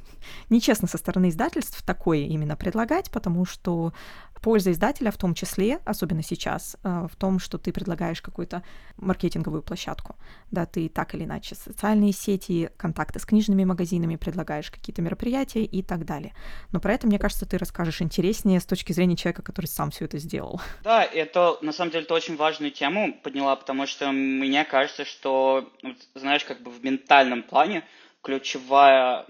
нечестно 0.50 0.88
со 0.88 0.98
стороны 0.98 1.30
издательств 1.30 1.82
такое 1.84 2.20
именно 2.20 2.56
предлагать, 2.56 3.10
потому 3.12 3.46
что 3.46 3.94
польза 4.42 4.72
издателя 4.72 5.12
в 5.12 5.18
том 5.18 5.34
числе, 5.34 5.80
особенно 5.86 6.24
сейчас, 6.24 6.76
э, 6.84 7.08
в 7.12 7.16
том, 7.16 7.40
что 7.40 7.58
ты 7.58 7.72
предлагаешь 7.72 8.22
какую-то 8.22 8.64
маркетинговую 8.98 9.62
площадку. 9.62 10.16
Да, 10.50 10.66
ты 10.66 10.90
так 10.90 11.14
или 11.16 11.24
иначе 11.24 11.56
социальные 11.56 12.12
сети, 12.12 12.70
контакты 12.78 13.20
с 13.20 13.26
книжными 13.26 13.64
магазинами, 13.64 14.16
предлагаешь 14.16 14.72
какие-то 14.72 15.02
мероприятия 15.02 15.64
и 15.64 15.84
так 15.84 16.06
далее. 16.06 16.34
Но 16.72 16.80
про 16.80 16.94
это, 16.94 17.08
мне 17.08 17.20
кажется, 17.20 17.46
ты 17.46 17.58
расскажешь 17.58 18.02
интереснее 18.02 18.60
с 18.60 18.66
точки 18.66 18.94
зрения 18.94 19.16
человека, 19.16 19.44
который 19.44 19.68
сам 19.68 19.92
все 19.92 20.06
это 20.06 20.18
сделал. 20.18 20.60
Да, 20.84 21.04
это 21.04 21.58
на 21.62 21.72
самом 21.72 21.92
деле 21.92 22.04
это 22.04 22.14
очень 22.14 22.36
важную 22.36 22.72
тему 22.72 23.14
подняла, 23.24 23.56
потому 23.56 23.86
что 23.86 24.12
мне 24.12 24.66
кажется, 24.66 25.06
что, 25.06 25.72
знаешь, 26.16 26.44
как 26.46 26.62
бы 26.62 26.72
в 26.72 26.84
ментальном 26.84 27.44
плане 27.44 27.84
ключевая 28.24 29.26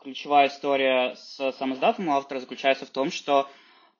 ключевая 0.00 0.48
история 0.48 1.16
с 1.16 1.52
самоздатом 1.58 2.08
у 2.08 2.12
автора 2.12 2.40
заключается 2.40 2.86
в 2.86 2.90
том, 2.90 3.10
что 3.10 3.48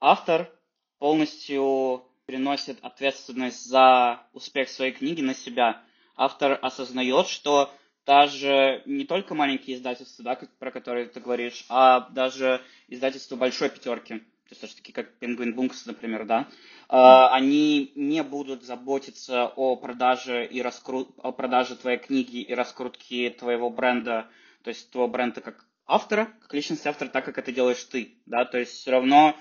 автор 0.01 0.51
полностью 0.99 2.05
переносит 2.27 2.79
ответственность 2.83 3.65
за 3.65 4.23
успех 4.33 4.69
своей 4.69 4.93
книги 4.93 5.23
на 5.23 5.35
себя. 5.35 5.83
Автор 6.15 6.59
осознает, 6.61 7.29
что 7.29 7.73
даже 8.05 8.83
не 8.87 9.05
только 9.05 9.35
маленькие 9.35 9.77
издательства, 9.77 10.25
да, 10.25 10.41
про 10.59 10.71
которые 10.71 11.07
ты 11.07 11.21
говоришь, 11.21 11.65
а 11.69 12.09
даже 12.11 12.63
издательства 12.89 13.37
большой 13.37 13.71
пятерки, 13.71 14.21
то 14.49 14.57
есть 14.63 14.77
такие 14.77 14.95
как 14.95 15.11
Penguin 15.21 15.55
Books, 15.55 15.83
например, 15.85 16.25
да, 16.25 16.49
э, 16.89 17.35
они 17.35 17.93
не 17.95 18.23
будут 18.23 18.63
заботиться 18.63 19.47
о 19.47 19.77
продаже 19.77 20.47
и 20.47 20.63
раскрут... 20.63 21.11
о 21.19 21.33
продаже 21.33 21.77
твоей 21.77 21.99
книги 21.99 22.39
и 22.39 22.55
раскрутке 22.55 23.31
твоего 23.31 23.69
бренда, 23.69 24.27
то 24.63 24.69
есть 24.69 24.91
твоего 24.91 25.09
бренда 25.09 25.43
как 25.43 25.67
автора, 25.87 26.29
как 26.41 26.55
личности 26.55 26.89
автора, 26.89 27.11
так 27.11 27.27
как 27.27 27.37
это 27.37 27.53
делаешь 27.53 27.85
ты, 27.85 28.17
да, 28.25 28.47
то 28.47 28.59
есть 28.59 28.73
все 28.73 28.91
равно 28.91 29.37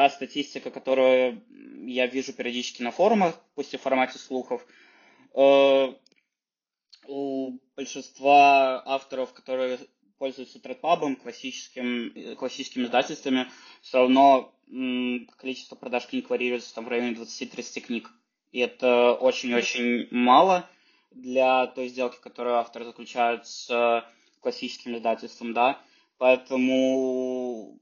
та 0.00 0.08
статистика, 0.08 0.70
которую 0.70 1.42
я 1.84 2.06
вижу 2.06 2.32
периодически 2.32 2.80
на 2.80 2.90
форумах, 2.90 3.34
пусть 3.54 3.74
и 3.74 3.76
в 3.76 3.82
формате 3.82 4.18
слухов, 4.18 4.66
э, 5.34 5.94
у 7.06 7.58
большинства 7.76 8.82
авторов, 8.86 9.34
которые 9.34 9.78
пользуются 10.16 10.58
тредпабом, 10.58 11.16
классическим, 11.16 12.34
классическими 12.36 12.84
издательствами, 12.84 13.50
все 13.82 13.98
равно 13.98 14.54
количество 15.36 15.76
продаж 15.76 16.06
книг 16.06 16.30
варьируется 16.30 16.74
там 16.74 16.86
в 16.86 16.88
районе 16.88 17.12
20-30 17.16 17.80
книг. 17.82 18.10
И 18.52 18.60
это 18.60 19.12
очень-очень 19.12 20.08
мало 20.10 20.66
для 21.10 21.66
той 21.66 21.88
сделки, 21.88 22.16
которую 22.22 22.56
автор 22.56 22.84
заключает 22.84 23.46
с 23.46 24.02
классическим 24.40 24.96
издательством, 24.96 25.52
да. 25.52 25.78
Поэтому 26.16 27.78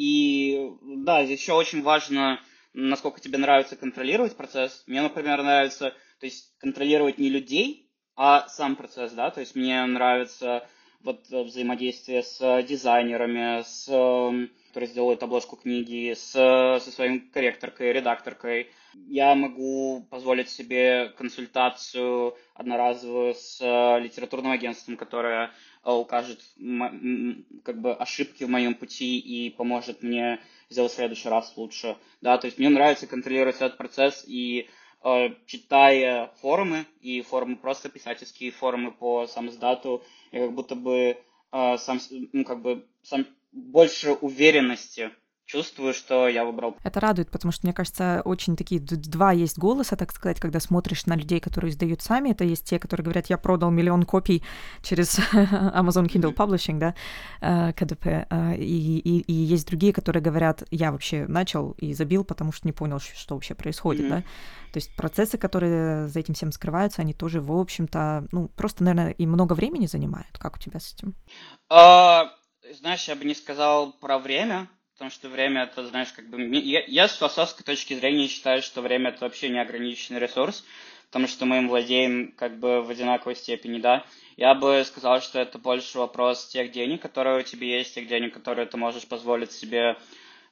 и 0.00 0.72
да, 0.80 1.26
здесь 1.26 1.42
еще 1.42 1.52
очень 1.52 1.82
важно, 1.82 2.40
насколько 2.72 3.20
тебе 3.20 3.36
нравится 3.36 3.76
контролировать 3.76 4.34
процесс. 4.34 4.82
Мне, 4.86 5.02
например, 5.02 5.42
нравится, 5.42 5.90
то 6.18 6.24
есть 6.24 6.54
контролировать 6.58 7.18
не 7.18 7.28
людей, 7.28 7.92
а 8.16 8.48
сам 8.48 8.76
процесс, 8.76 9.12
да, 9.12 9.30
то 9.30 9.40
есть 9.40 9.54
мне 9.54 9.84
нравится 9.84 10.66
вот 11.02 11.28
взаимодействие 11.28 12.22
с 12.22 12.62
дизайнерами, 12.62 13.62
с, 13.62 13.84
которые 14.68 14.88
сделают 14.88 15.22
обложку 15.22 15.56
книги, 15.56 16.14
с, 16.14 16.30
со 16.30 16.90
своим 16.90 17.30
корректоркой, 17.30 17.92
редакторкой. 17.92 18.70
Я 18.94 19.34
могу 19.34 20.06
позволить 20.10 20.48
себе 20.48 21.10
консультацию 21.10 22.36
одноразовую 22.54 23.34
с 23.34 23.60
литературным 23.98 24.52
агентством, 24.52 24.96
которое 24.96 25.48
Э, 25.48 25.69
укажет 25.84 26.40
как 27.64 27.80
бы 27.80 27.94
ошибки 27.94 28.44
в 28.44 28.50
моем 28.50 28.74
пути 28.74 29.18
и 29.18 29.50
поможет 29.50 30.02
мне 30.02 30.40
сделать 30.68 30.92
в 30.92 30.94
следующий 30.94 31.28
раз 31.28 31.52
лучше. 31.56 31.96
Да, 32.20 32.38
то 32.38 32.46
есть 32.46 32.58
мне 32.58 32.68
нравится 32.68 33.06
контролировать 33.06 33.56
этот 33.56 33.78
процесс 33.78 34.24
и 34.26 34.68
э, 35.02 35.28
читая 35.46 36.32
форумы 36.40 36.86
и 37.00 37.22
форумы 37.22 37.56
просто 37.56 37.88
писательские 37.88 38.50
форумы 38.50 38.92
по 38.92 39.26
самоздату, 39.26 40.04
я 40.32 40.46
как 40.46 40.54
будто 40.54 40.74
бы 40.74 41.16
э, 41.52 41.76
сам, 41.78 41.98
ну, 42.32 42.44
как 42.44 42.60
бы 42.62 42.86
сам 43.02 43.26
больше 43.52 44.12
уверенности 44.12 45.10
чувствую, 45.50 45.94
что 45.94 46.28
я 46.28 46.44
выбрал. 46.44 46.76
Это 46.84 47.00
радует, 47.00 47.30
потому 47.30 47.50
что, 47.50 47.66
мне 47.66 47.72
кажется, 47.72 48.22
очень 48.24 48.56
такие 48.56 48.80
два 48.80 49.32
есть 49.32 49.58
голоса, 49.58 49.96
так 49.96 50.12
сказать, 50.12 50.38
когда 50.38 50.60
смотришь 50.60 51.06
на 51.06 51.16
людей, 51.16 51.40
которые 51.40 51.72
издают 51.72 52.02
сами. 52.02 52.30
Это 52.30 52.44
есть 52.44 52.64
те, 52.64 52.78
которые 52.78 53.04
говорят, 53.04 53.26
я 53.26 53.36
продал 53.36 53.70
миллион 53.70 54.04
копий 54.04 54.44
через 54.82 55.18
Amazon 55.32 56.06
Kindle 56.06 56.34
Publishing, 56.34 56.78
да, 56.78 56.94
э, 57.40 57.72
КДП. 57.72 58.06
Э, 58.30 58.54
и, 58.56 58.98
и, 58.98 59.20
и 59.20 59.32
есть 59.32 59.66
другие, 59.66 59.92
которые 59.92 60.22
говорят, 60.22 60.62
я 60.70 60.92
вообще 60.92 61.26
начал 61.26 61.72
и 61.72 61.94
забил, 61.94 62.24
потому 62.24 62.52
что 62.52 62.68
не 62.68 62.72
понял, 62.72 63.00
что 63.00 63.34
вообще 63.34 63.54
происходит, 63.54 64.06
mm-hmm. 64.06 64.08
да. 64.08 64.24
То 64.72 64.76
есть 64.76 64.94
процессы, 64.94 65.36
которые 65.36 66.06
за 66.06 66.20
этим 66.20 66.34
всем 66.34 66.52
скрываются, 66.52 67.02
они 67.02 67.12
тоже, 67.12 67.40
в 67.40 67.50
общем-то, 67.50 68.28
ну, 68.30 68.48
просто, 68.48 68.84
наверное, 68.84 69.10
и 69.10 69.26
много 69.26 69.54
времени 69.54 69.86
занимают. 69.86 70.38
Как 70.38 70.56
у 70.56 70.58
тебя 70.60 70.78
с 70.78 70.94
этим? 70.94 71.16
Uh, 71.72 72.28
знаешь, 72.78 73.08
я 73.08 73.16
бы 73.16 73.24
не 73.24 73.34
сказал 73.34 73.92
про 73.92 74.18
время, 74.20 74.68
потому 75.00 75.12
что 75.12 75.30
время 75.30 75.62
это, 75.62 75.86
знаешь, 75.86 76.12
как 76.12 76.28
бы... 76.28 76.42
Я, 76.58 76.84
я 76.86 77.08
с 77.08 77.16
философской 77.16 77.64
точки 77.64 77.94
зрения 77.94 78.28
считаю, 78.28 78.60
что 78.60 78.82
время 78.82 79.08
это 79.08 79.24
вообще 79.24 79.48
неограниченный 79.48 80.20
ресурс, 80.20 80.62
потому 81.06 81.26
что 81.26 81.46
мы 81.46 81.56
им 81.56 81.70
владеем 81.70 82.32
как 82.36 82.58
бы 82.58 82.82
в 82.82 82.90
одинаковой 82.90 83.34
степени, 83.34 83.80
да. 83.80 84.04
Я 84.36 84.54
бы 84.54 84.84
сказал, 84.84 85.22
что 85.22 85.40
это 85.40 85.56
больше 85.56 85.96
вопрос 85.96 86.48
тех 86.48 86.70
денег, 86.70 87.00
которые 87.00 87.38
у 87.38 87.42
тебя 87.42 87.78
есть, 87.78 87.94
тех 87.94 88.08
денег, 88.08 88.34
которые 88.34 88.66
ты 88.66 88.76
можешь 88.76 89.08
позволить 89.08 89.52
себе 89.52 89.96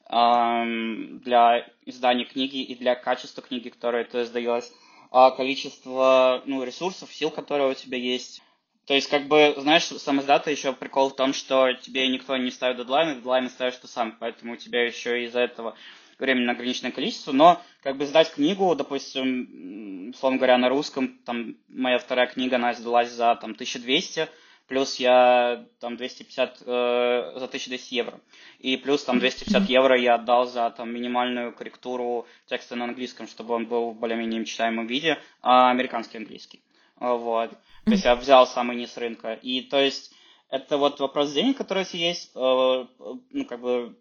эм, 0.08 1.18
для 1.18 1.68
издания 1.84 2.24
книги 2.24 2.62
и 2.62 2.74
для 2.74 2.94
качества 2.94 3.42
книги, 3.42 3.68
которую 3.68 4.06
ты 4.06 4.22
издаешь, 4.22 4.64
а 5.10 5.30
количество 5.30 6.42
ну, 6.46 6.64
ресурсов, 6.64 7.12
сил, 7.12 7.30
которые 7.30 7.70
у 7.70 7.74
тебя 7.74 7.98
есть. 7.98 8.40
То 8.88 8.95
есть, 8.95 9.11
как 9.11 9.28
бы, 9.28 9.54
знаешь, 9.59 9.85
сам 9.85 10.18
издата 10.23 10.50
еще 10.50 10.73
прикол 10.73 11.11
в 11.11 11.14
том, 11.14 11.35
что 11.35 11.75
тебе 11.75 12.09
никто 12.09 12.38
не 12.38 12.50
ставит 12.50 12.78
дедлайны, 12.78 13.16
дедлайны 13.16 13.50
ставишь 13.50 13.76
ты 13.76 13.87
сам, 13.87 14.16
поэтому 14.18 14.54
у 14.54 14.57
тебя 14.57 14.83
еще 14.87 15.25
из-за 15.25 15.40
этого 15.40 15.76
времени 16.18 16.49
ограниченное 16.49 16.90
количество, 16.90 17.33
но 17.33 17.61
как 17.83 17.99
бы 17.99 18.07
сдать 18.07 18.33
книгу, 18.33 18.75
допустим, 18.75 20.09
условно 20.09 20.38
говоря, 20.38 20.57
на 20.57 20.71
русском, 20.71 21.18
там, 21.26 21.57
моя 21.68 21.99
вторая 21.99 22.28
книга, 22.28 22.57
она 22.57 22.73
сдалась 22.73 23.11
за, 23.11 23.37
там, 23.37 23.50
1200, 23.50 24.26
плюс 24.68 24.97
я, 24.97 25.66
там, 25.80 25.99
250, 25.99 26.62
э, 26.64 27.33
за 27.37 27.45
1200 27.45 27.95
евро, 27.95 28.18
и 28.59 28.78
плюс, 28.78 29.04
там, 29.04 29.18
250 29.18 29.68
евро 29.68 29.99
я 29.99 30.14
отдал 30.14 30.47
за, 30.47 30.71
там, 30.71 30.90
минимальную 30.90 31.52
корректуру 31.52 32.26
текста 32.47 32.75
на 32.75 32.87
английском, 32.87 33.28
чтобы 33.28 33.52
он 33.52 33.66
был 33.66 33.90
в 33.90 33.99
более-менее 33.99 34.47
читаемом 34.47 34.87
виде, 34.87 35.18
а 35.42 35.71
американский 35.71 36.16
английский, 36.16 36.62
вот. 37.00 37.50
То 37.84 37.90
есть 37.92 38.04
я 38.04 38.14
взял 38.16 38.46
самый 38.46 38.76
низ 38.76 38.96
рынка. 38.96 39.34
И 39.34 39.62
то 39.62 39.80
есть 39.80 40.12
это 40.50 40.78
вот 40.78 41.00
вопрос 41.00 41.32
денег, 41.32 41.56
которые 41.56 41.86
есть, 41.92 42.32
э, 42.34 42.38
ну, 42.38 43.44
как 43.46 43.60
бы, 43.60 43.96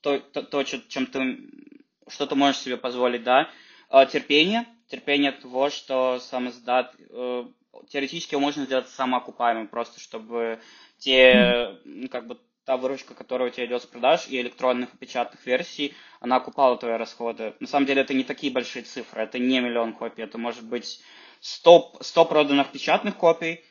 то, 0.00 0.18
то, 0.18 0.42
то 0.42 0.62
чем 0.62 1.06
ты, 1.06 1.38
что 2.08 2.26
ты 2.26 2.34
можешь 2.34 2.60
себе 2.60 2.76
позволить, 2.76 3.22
да. 3.22 3.48
Э, 3.90 4.06
терпение, 4.06 4.66
терпение 4.88 5.32
того, 5.32 5.70
что 5.70 6.18
сам 6.20 6.48
издат, 6.48 6.94
э, 6.98 7.44
теоретически 7.88 8.34
его 8.34 8.42
можно 8.42 8.64
сделать 8.64 8.88
самоокупаемым, 8.88 9.68
просто 9.68 10.00
чтобы 10.00 10.60
те, 10.98 11.78
ну, 11.84 12.08
как 12.08 12.26
бы, 12.26 12.38
та 12.64 12.76
выручка, 12.76 13.14
которая 13.14 13.48
у 13.48 13.52
тебя 13.52 13.66
идет 13.66 13.82
с 13.82 13.86
продаж 13.86 14.28
и 14.28 14.40
электронных 14.40 14.94
и 14.94 14.98
печатных 14.98 15.44
версий, 15.46 15.94
она 16.20 16.36
окупала 16.36 16.76
твои 16.76 16.96
расходы. 16.96 17.54
На 17.58 17.66
самом 17.66 17.86
деле 17.86 18.02
это 18.02 18.12
не 18.12 18.22
такие 18.22 18.52
большие 18.52 18.82
цифры, 18.82 19.22
это 19.22 19.38
не 19.38 19.60
миллион 19.60 19.94
копий, 19.94 20.22
это 20.22 20.36
может 20.36 20.64
быть 20.64 21.00
100, 21.40 21.98
100 22.00 22.24
проданных 22.26 22.70
печатных 22.72 23.16
копий, 23.16 23.64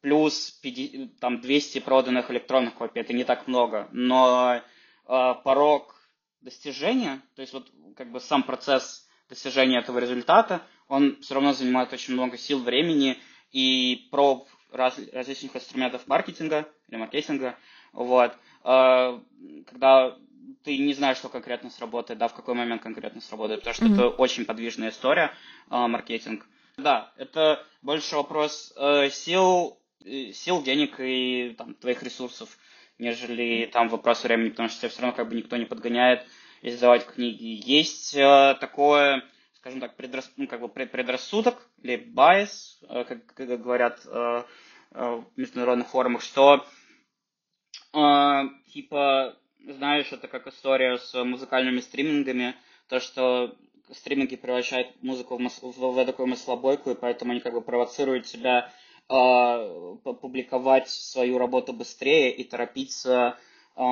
плюс 0.00 0.50
50, 0.62 1.18
там 1.18 1.40
200 1.40 1.80
проданных 1.80 2.30
электронных 2.30 2.74
копий, 2.74 3.00
это 3.00 3.12
не 3.12 3.24
так 3.24 3.48
много, 3.48 3.88
но 3.92 4.60
э, 5.06 5.34
порог 5.44 5.94
достижения, 6.40 7.20
то 7.34 7.42
есть 7.42 7.52
вот 7.52 7.70
как 7.96 8.12
бы 8.12 8.20
сам 8.20 8.42
процесс 8.42 9.08
достижения 9.28 9.78
этого 9.78 9.98
результата, 9.98 10.62
он 10.88 11.20
все 11.20 11.34
равно 11.34 11.52
занимает 11.52 11.92
очень 11.92 12.14
много 12.14 12.38
сил, 12.38 12.62
времени 12.62 13.18
и 13.50 14.08
проб 14.10 14.48
раз, 14.72 14.98
различных 15.12 15.56
инструментов 15.56 16.06
маркетинга 16.06 16.68
или 16.88 16.96
маркетинга, 16.96 17.56
вот, 17.92 18.32
э, 18.64 19.20
когда 19.66 20.16
ты 20.64 20.78
не 20.78 20.94
знаешь, 20.94 21.18
что 21.18 21.28
конкретно 21.28 21.70
сработает, 21.70 22.18
да, 22.18 22.28
в 22.28 22.34
какой 22.34 22.54
момент 22.54 22.82
конкретно 22.82 23.20
сработает, 23.20 23.60
потому 23.60 23.74
что 23.74 23.86
mm-hmm. 23.86 23.94
это 23.94 24.08
очень 24.08 24.44
подвижная 24.44 24.90
история, 24.90 25.32
э, 25.70 25.86
маркетинг. 25.86 26.46
Да, 26.78 27.12
это 27.16 27.66
больше 27.82 28.14
вопрос 28.14 28.72
э, 28.76 29.10
сил, 29.10 29.80
э, 30.04 30.30
сил, 30.32 30.62
денег 30.62 31.00
и 31.00 31.56
там, 31.58 31.74
твоих 31.74 32.04
ресурсов, 32.04 32.56
нежели 32.98 33.66
там 33.66 33.88
вопрос 33.88 34.22
времени, 34.22 34.50
потому 34.50 34.68
что 34.68 34.78
тебя 34.78 34.88
все 34.90 35.02
равно 35.02 35.16
как 35.16 35.28
бы 35.28 35.34
никто 35.34 35.56
не 35.56 35.64
подгоняет 35.64 36.24
издавать 36.62 37.04
книги. 37.04 37.60
Есть 37.68 38.14
э, 38.14 38.56
такое, 38.60 39.24
скажем 39.54 39.80
так, 39.80 39.96
предрас, 39.96 40.30
ну, 40.36 40.46
как 40.46 40.60
бы 40.60 40.68
предрассудок 40.68 41.68
или 41.82 41.96
bias, 41.96 42.78
э, 42.88 43.02
как, 43.02 43.26
как 43.26 43.60
говорят 43.60 44.00
э, 44.06 44.44
э, 44.92 45.04
в 45.16 45.26
международных 45.34 45.88
форумах, 45.88 46.22
что 46.22 46.64
э, 47.92 48.42
типа 48.72 49.36
знаешь, 49.66 50.12
это 50.12 50.28
как 50.28 50.46
история 50.46 50.98
с 50.98 51.24
музыкальными 51.24 51.80
стримингами, 51.80 52.54
то, 52.88 53.00
что 53.00 53.56
стриминги 53.92 54.36
превращают 54.36 54.88
музыку 55.02 55.36
в, 55.36 55.40
мас- 55.40 55.62
в, 55.62 55.72
в 55.72 56.04
такую 56.04 56.28
маслобойку, 56.28 56.90
и 56.90 56.94
поэтому 56.94 57.32
они 57.32 57.40
как 57.40 57.52
бы 57.52 57.60
провоцируют 57.60 58.26
тебя 58.26 58.70
э, 59.08 59.96
публиковать 60.04 60.88
свою 60.88 61.38
работу 61.38 61.72
быстрее 61.72 62.30
и 62.30 62.44
торопиться 62.44 63.36
э, 63.76 63.82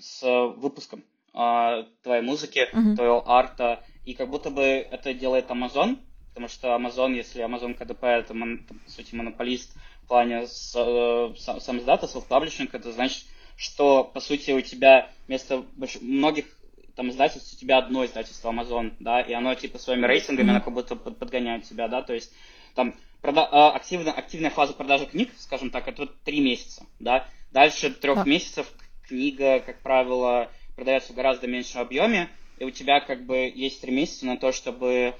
с 0.00 0.22
выпуском 0.56 1.04
э, 1.34 1.84
твоей 2.02 2.22
музыки, 2.22 2.68
mm-hmm. 2.72 2.96
твоего 2.96 3.28
арта, 3.28 3.84
и 4.04 4.14
как 4.14 4.28
будто 4.28 4.50
бы 4.50 4.62
это 4.62 5.14
делает 5.14 5.50
Amazon, 5.50 5.98
потому 6.28 6.48
что 6.48 6.68
Amazon, 6.68 7.14
если 7.14 7.44
Amazon 7.44 7.74
КДП, 7.74 8.04
это, 8.04 8.34
мон, 8.34 8.66
по 8.66 8.90
сути, 8.90 9.14
монополист 9.14 9.74
в 10.02 10.08
плане 10.08 10.46
с, 10.46 10.74
э, 10.76 11.34
сам, 11.38 11.60
сам 11.60 11.78
self-publishing, 11.78 12.70
это 12.72 12.92
значит, 12.92 13.24
что, 13.56 14.04
по 14.04 14.20
сути, 14.20 14.50
у 14.50 14.60
тебя 14.60 15.10
вместо 15.28 15.58
больш... 15.76 16.00
многих 16.00 16.46
там 16.94 17.10
издательств 17.10 17.54
у 17.54 17.56
тебя 17.56 17.78
одно 17.78 18.04
издательство 18.04 18.50
Amazon, 18.50 18.94
да, 19.00 19.20
и 19.20 19.32
оно 19.32 19.54
типа 19.54 19.78
своими 19.78 20.06
рейтингами, 20.06 20.50
оно 20.50 20.60
как 20.60 20.74
будто 20.74 20.96
подгоняет 20.96 21.64
тебя, 21.64 21.88
да, 21.88 22.02
то 22.02 22.12
есть 22.12 22.32
там 22.74 22.94
прода... 23.20 23.48
А, 23.50 23.72
активно, 23.72 24.12
активная 24.12 24.50
фаза 24.50 24.74
продажи 24.74 25.06
книг, 25.06 25.30
скажем 25.38 25.70
так, 25.70 25.88
это 25.88 26.06
три 26.06 26.40
месяца, 26.40 26.84
да, 26.98 27.26
дальше 27.52 27.90
трех 27.90 28.18
да. 28.18 28.24
месяцев 28.24 28.70
книга, 29.06 29.60
как 29.60 29.80
правило, 29.82 30.50
продается 30.74 31.12
в 31.12 31.16
гораздо 31.16 31.46
меньшем 31.46 31.80
объеме, 31.80 32.28
и 32.58 32.64
у 32.64 32.70
тебя 32.70 33.00
как 33.00 33.24
бы 33.24 33.50
есть 33.54 33.80
три 33.80 33.92
месяца 33.92 34.26
на 34.26 34.36
то, 34.36 34.52
чтобы 34.52 35.14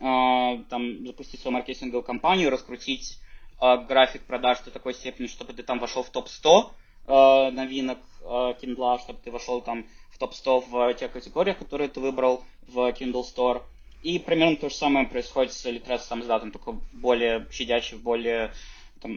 э, 0.00 0.62
там 0.68 1.06
запустить 1.06 1.40
свою 1.40 1.54
маркетинговую 1.54 2.02
кампанию, 2.02 2.50
раскрутить 2.50 3.18
э, 3.60 3.76
график 3.86 4.22
продаж 4.22 4.60
до 4.60 4.70
такой 4.70 4.94
степени, 4.94 5.26
чтобы 5.26 5.52
ты 5.52 5.62
там 5.62 5.78
вошел 5.78 6.02
в 6.02 6.10
топ-100, 6.10 6.70
э, 7.06 7.50
новинок 7.50 7.98
э, 8.20 8.24
Kindle, 8.24 8.98
чтобы 9.00 9.20
ты 9.22 9.30
вошел 9.30 9.62
там 9.62 9.86
в 10.18 10.20
топ-100 10.20 10.64
в 10.68 10.94
тех 10.94 11.12
категориях, 11.12 11.58
которые 11.58 11.88
ты 11.88 12.00
выбрал 12.00 12.44
в 12.66 12.78
Kindle 12.90 13.24
Store. 13.24 13.62
И 14.02 14.18
примерно 14.18 14.56
то 14.56 14.68
же 14.68 14.74
самое 14.74 15.06
происходит 15.06 15.52
с 15.52 15.64
литературой 15.64 16.00
сам 16.00 16.22
издатом, 16.22 16.50
только 16.50 16.72
в 16.72 16.80
более 16.92 17.46
щадящей, 17.50 17.96
в 17.96 18.02
более, 18.02 18.52
там, 19.00 19.16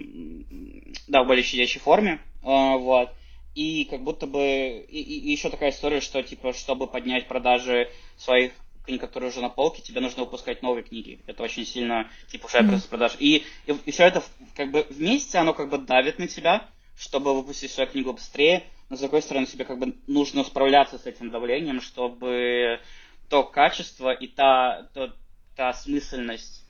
да, 1.08 1.24
в 1.24 1.28
более 1.28 1.44
щадящей 1.44 1.80
форме. 1.80 2.20
Э, 2.44 2.78
вот. 2.78 3.10
И 3.54 3.86
как 3.86 4.02
будто 4.02 4.28
бы... 4.28 4.86
И, 4.90 5.02
и 5.02 5.32
еще 5.32 5.50
такая 5.50 5.72
история, 5.72 6.02
что, 6.02 6.22
типа, 6.24 6.54
чтобы 6.54 6.88
поднять 6.88 7.28
продажи 7.28 7.90
своих 8.18 8.54
книг, 8.86 9.02
которые 9.02 9.30
уже 9.30 9.42
на 9.42 9.50
полке, 9.50 9.82
тебе 9.82 10.02
нужно 10.02 10.24
выпускать 10.24 10.62
новые 10.62 10.84
книги. 10.84 11.20
Это 11.28 11.44
очень 11.44 11.66
сильно, 11.66 12.10
типа, 12.32 12.48
mm-hmm. 12.48 12.90
продаж. 12.90 13.16
И, 13.20 13.44
и, 13.68 13.72
и 13.86 13.92
все 13.92 14.06
это, 14.06 14.24
как 14.56 14.72
бы, 14.72 14.86
вместе, 14.90 15.38
оно 15.38 15.54
как 15.54 15.70
бы 15.70 15.78
давит 15.78 16.18
на 16.18 16.28
тебя, 16.28 16.68
чтобы 16.98 17.34
выпустить 17.34 17.72
свою 17.72 17.90
книгу 17.90 18.14
быстрее, 18.14 18.64
но 18.90 18.98
с 18.98 19.00
другой 19.00 19.22
стороны 19.22 19.46
тебе 19.46 19.66
как 19.66 19.80
бы 19.80 19.96
нужно 20.08 20.44
справляться 20.44 20.98
с 20.98 21.06
этим 21.06 21.30
давлением, 21.30 21.82
чтобы 21.82 22.80
то 23.30 23.44
качество 23.44 24.12
и 24.12 24.28
та, 24.28 24.90
то, 24.94 25.14
та 25.56 25.70
осмысленность, 25.70 26.66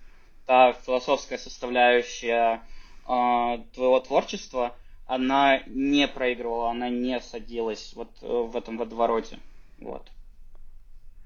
та 0.45 0.74
философская 0.74 1.38
составляющая 1.38 2.62
э, 3.08 3.63
твоего 3.74 4.00
творчества, 4.00 4.76
она 5.08 5.63
не 5.65 6.08
проигрывала, 6.08 6.72
она 6.72 6.89
не 6.89 7.19
садилась 7.19 7.93
вот 7.95 8.12
э, 8.22 8.28
в 8.28 8.56
этом 8.56 8.78
водовороте. 8.78 9.39
Вот. 9.80 10.08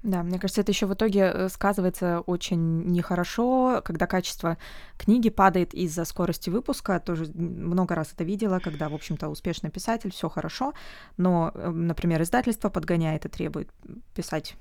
Да, 0.06 0.22
мне 0.22 0.38
кажется, 0.38 0.60
это 0.60 0.70
еще 0.70 0.86
в 0.86 0.94
итоге 0.94 1.32
э, 1.34 1.48
сказывается 1.48 2.20
очень 2.20 2.84
нехорошо, 2.92 3.82
когда 3.84 4.06
качество 4.06 4.56
книги 4.96 5.30
падает 5.30 5.74
из-за 5.74 6.04
скорости 6.04 6.48
выпуска. 6.48 7.00
Тоже 7.00 7.26
много 7.34 7.96
раз 7.96 8.12
это 8.12 8.22
видела, 8.22 8.60
когда, 8.60 8.88
в 8.88 8.94
общем-то, 8.94 9.28
успешный 9.28 9.68
писатель, 9.68 10.12
все 10.12 10.28
хорошо, 10.28 10.74
но, 11.16 11.50
э, 11.52 11.70
например, 11.70 12.22
издательство 12.22 12.68
подгоняет 12.68 13.26
и 13.26 13.28
требует 13.28 13.68
писать 14.14 14.54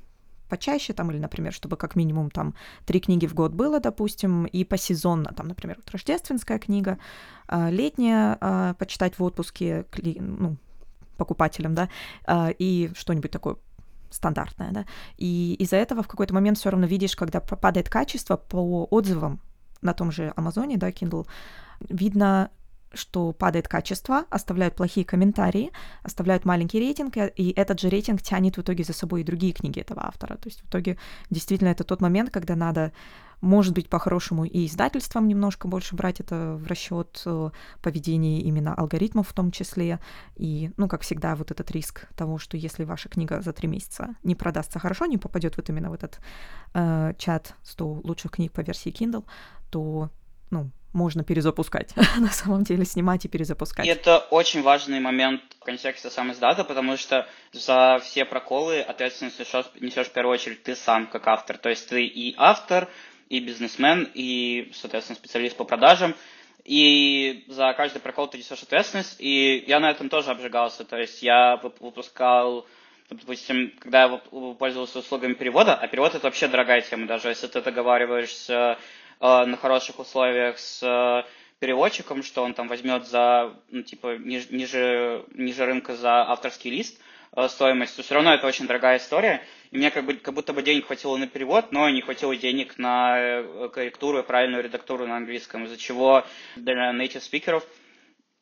почаще, 0.49 0.93
там, 0.93 1.11
или, 1.11 1.19
например, 1.19 1.53
чтобы 1.53 1.77
как 1.77 1.95
минимум 1.95 2.31
там 2.31 2.55
три 2.87 2.99
книги 2.99 3.27
в 3.27 3.35
год 3.35 3.53
было, 3.53 3.79
допустим, 3.79 4.45
и 4.45 4.63
посезонно, 4.63 5.31
там, 5.31 5.47
например, 5.47 5.77
вот 5.77 5.91
рождественская 5.91 6.57
книга, 6.57 6.97
а, 7.47 7.69
летняя 7.69 8.35
а, 8.41 8.73
почитать 8.73 9.19
в 9.19 9.23
отпуске, 9.23 9.85
ну, 10.19 10.57
покупателям, 11.17 11.75
да, 11.75 11.89
а, 12.25 12.49
и 12.49 12.91
что-нибудь 12.95 13.31
такое 13.31 13.57
стандартная, 14.15 14.71
да, 14.71 14.85
и 15.17 15.55
из-за 15.59 15.77
этого 15.77 16.03
в 16.03 16.07
какой-то 16.07 16.33
момент 16.33 16.57
все 16.57 16.69
равно 16.69 16.87
видишь, 16.87 17.15
когда 17.15 17.39
падает 17.39 17.89
качество 17.89 18.37
по 18.37 18.85
отзывам 18.89 19.41
на 19.81 19.93
том 19.93 20.11
же 20.11 20.33
Амазоне, 20.35 20.77
да, 20.77 20.89
Kindle, 20.89 21.27
видно, 21.89 22.49
что 22.95 23.31
падает 23.31 23.67
качество, 23.67 24.25
оставляют 24.29 24.75
плохие 24.75 25.05
комментарии, 25.05 25.71
оставляют 26.03 26.45
маленький 26.45 26.79
рейтинг, 26.79 27.17
и 27.17 27.53
этот 27.55 27.79
же 27.79 27.89
рейтинг 27.89 28.21
тянет 28.21 28.57
в 28.57 28.61
итоге 28.61 28.83
за 28.83 28.93
собой 28.93 29.21
и 29.21 29.23
другие 29.23 29.53
книги 29.53 29.79
этого 29.79 30.05
автора. 30.05 30.37
То 30.37 30.47
есть 30.47 30.61
в 30.61 30.69
итоге 30.69 30.97
действительно 31.29 31.69
это 31.69 31.83
тот 31.83 32.01
момент, 32.01 32.29
когда 32.31 32.55
надо, 32.55 32.91
может 33.41 33.73
быть, 33.73 33.89
по-хорошему 33.89 34.45
и 34.45 34.65
издательствам 34.65 35.27
немножко 35.27 35.67
больше 35.67 35.95
брать 35.95 36.19
это 36.19 36.55
в 36.55 36.67
расчет 36.67 37.21
э, 37.25 37.49
поведения 37.81 38.41
именно 38.41 38.73
алгоритмов 38.73 39.27
в 39.27 39.33
том 39.33 39.51
числе. 39.51 39.99
И, 40.35 40.71
ну, 40.77 40.87
как 40.87 41.01
всегда, 41.01 41.35
вот 41.35 41.51
этот 41.51 41.69
риск 41.71 42.07
того, 42.15 42.37
что 42.37 42.57
если 42.57 42.83
ваша 42.83 43.09
книга 43.09 43.41
за 43.41 43.53
три 43.53 43.67
месяца 43.67 44.15
не 44.23 44.35
продастся 44.35 44.79
хорошо, 44.79 45.05
не 45.05 45.17
попадет 45.17 45.57
вот 45.57 45.69
именно 45.69 45.89
в 45.89 45.93
этот 45.93 46.19
э, 46.73 47.13
чат 47.17 47.55
100 47.63 48.01
лучших 48.03 48.31
книг 48.31 48.51
по 48.51 48.61
версии 48.61 48.91
Kindle, 48.91 49.25
то, 49.69 50.09
ну, 50.49 50.71
можно 50.95 51.23
перезапускать, 51.23 51.93
на 52.17 52.29
самом 52.29 52.63
деле 52.63 52.85
снимать 52.85 53.25
и 53.25 53.27
перезапускать. 53.27 53.85
И 53.85 53.89
это 53.89 54.19
очень 54.31 54.63
важный 54.63 54.99
момент 54.99 55.41
в 55.59 55.63
контексте 55.63 56.09
сам 56.09 56.31
издата, 56.31 56.63
потому 56.63 56.97
что 56.97 57.27
за 57.51 57.99
все 58.03 58.25
проколы 58.25 58.81
ответственность 58.81 59.39
несешь, 59.39 59.65
несешь 59.79 60.07
в 60.07 60.11
первую 60.11 60.33
очередь 60.33 60.63
ты 60.63 60.75
сам, 60.75 61.07
как 61.07 61.27
автор. 61.27 61.57
То 61.57 61.69
есть 61.69 61.89
ты 61.89 62.05
и 62.05 62.33
автор, 62.37 62.87
и 63.29 63.39
бизнесмен, 63.39 64.09
и, 64.13 64.71
соответственно, 64.73 65.17
специалист 65.17 65.55
по 65.55 65.65
продажам, 65.65 66.15
и 66.63 67.43
за 67.47 67.73
каждый 67.73 67.99
прокол 67.99 68.27
ты 68.27 68.37
несешь 68.37 68.63
ответственность, 68.63 69.17
и 69.19 69.63
я 69.67 69.79
на 69.79 69.91
этом 69.91 70.09
тоже 70.09 70.31
обжигался, 70.31 70.83
то 70.83 70.97
есть 70.97 71.21
я 71.21 71.57
выпускал 71.57 72.65
допустим, 73.09 73.71
когда 73.79 74.03
я 74.03 74.17
пользовался 74.57 74.99
услугами 74.99 75.33
перевода, 75.33 75.75
а 75.75 75.87
перевод 75.87 76.15
это 76.15 76.25
вообще 76.25 76.47
дорогая 76.47 76.81
тема, 76.81 77.05
даже 77.05 77.29
если 77.29 77.45
ты 77.45 77.61
договариваешься 77.61 78.79
на 79.45 79.57
хороших 79.57 79.99
условиях 79.99 80.59
с 80.59 80.81
э, 80.83 81.27
переводчиком, 81.59 82.23
что 82.23 82.43
он 82.43 82.53
там 82.53 82.67
возьмет 82.67 83.07
за, 83.07 83.53
ну, 83.69 83.81
типа, 83.81 84.17
ниже, 84.17 84.47
ниже, 84.51 85.25
ниже 85.33 85.65
рынка 85.65 85.95
за 85.95 86.21
авторский 86.29 86.71
лист 86.71 86.99
э, 87.35 87.47
стоимость, 87.47 87.95
то 87.95 88.03
все 88.03 88.15
равно 88.15 88.33
это 88.33 88.47
очень 88.47 88.67
дорогая 88.67 88.97
история. 88.97 89.41
И 89.71 89.77
мне 89.77 89.91
как, 89.91 90.05
бы, 90.05 90.13
как 90.15 90.33
будто 90.33 90.53
бы 90.53 90.61
денег 90.61 90.87
хватило 90.87 91.17
на 91.17 91.27
перевод, 91.27 91.71
но 91.71 91.89
не 91.89 92.01
хватило 92.01 92.35
денег 92.35 92.77
на 92.77 93.43
корректуру 93.73 94.19
и 94.19 94.23
правильную 94.23 94.63
редактуру 94.63 95.07
на 95.07 95.17
английском, 95.17 95.65
из-за 95.65 95.77
чего 95.77 96.23
для 96.55 96.91
native 96.93 97.21
спикеров 97.21 97.65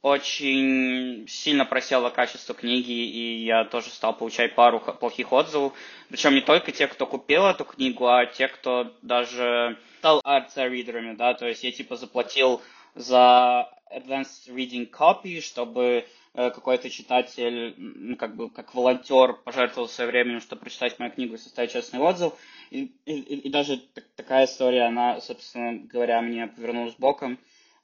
очень 0.03 1.25
сильно 1.29 1.63
просело 1.63 2.09
качество 2.09 2.53
книги, 2.53 2.91
и 2.91 3.45
я 3.45 3.63
тоже 3.63 3.89
стал 3.89 4.13
получать 4.13 4.53
пару 4.53 4.81
плохих 4.81 5.31
отзывов. 5.31 5.73
Причем 6.09 6.35
не 6.35 6.41
только 6.41 6.73
те, 6.73 6.87
кто 6.87 7.07
купил 7.07 7.45
эту 7.45 7.63
книгу, 7.63 8.05
а 8.07 8.25
те, 8.25 8.49
кто 8.49 8.93
даже 9.01 9.79
стал 9.99 10.19
арт-ридерами, 10.25 11.15
да, 11.15 11.33
то 11.33 11.47
есть 11.47 11.63
я 11.63 11.71
типа 11.71 11.95
заплатил 11.95 12.61
за 12.95 13.69
advanced 13.89 14.49
reading 14.49 14.91
copy, 14.91 15.39
чтобы 15.39 16.05
э, 16.33 16.49
какой-то 16.51 16.89
читатель, 16.89 17.73
ну, 17.77 18.17
как 18.17 18.35
бы, 18.35 18.49
как 18.49 18.75
волонтер 18.75 19.33
пожертвовал 19.45 19.87
своим 19.87 20.09
временем, 20.09 20.41
чтобы 20.41 20.63
прочитать 20.63 20.99
мою 20.99 21.13
книгу 21.13 21.35
и 21.35 21.37
составить 21.37 21.71
честный 21.71 22.01
отзыв. 22.01 22.33
И, 22.71 22.91
и, 23.05 23.19
и 23.19 23.49
даже 23.49 23.81
такая 24.17 24.45
история, 24.47 24.83
она, 24.83 25.21
собственно 25.21 25.79
говоря, 25.79 26.21
мне 26.21 26.47
повернулась 26.47 26.95
боком. 26.95 27.39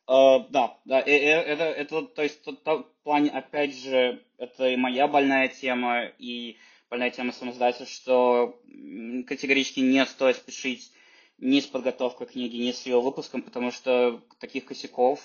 Uh, 0.09 0.43
да, 0.49 0.75
да, 0.85 1.01
это, 1.01 1.65
это, 1.65 2.01
то 2.01 2.23
есть, 2.23 2.43
в 2.43 2.83
плане, 3.03 3.29
опять 3.29 3.75
же, 3.75 4.25
это 4.39 4.67
и 4.67 4.75
моя 4.75 5.07
больная 5.07 5.49
тема, 5.49 6.05
и 6.17 6.57
больная 6.89 7.11
тема 7.11 7.31
самоздателя, 7.31 7.85
что 7.85 8.59
категорически 9.27 9.81
не 9.81 10.03
стоит 10.07 10.37
спешить 10.37 10.91
ни 11.37 11.59
с 11.59 11.67
подготовкой 11.67 12.25
книги, 12.25 12.55
ни 12.57 12.71
с 12.71 12.87
ее 12.87 12.99
выпуском, 12.99 13.43
потому 13.43 13.69
что 13.69 14.19
таких 14.39 14.65
косяков, 14.65 15.19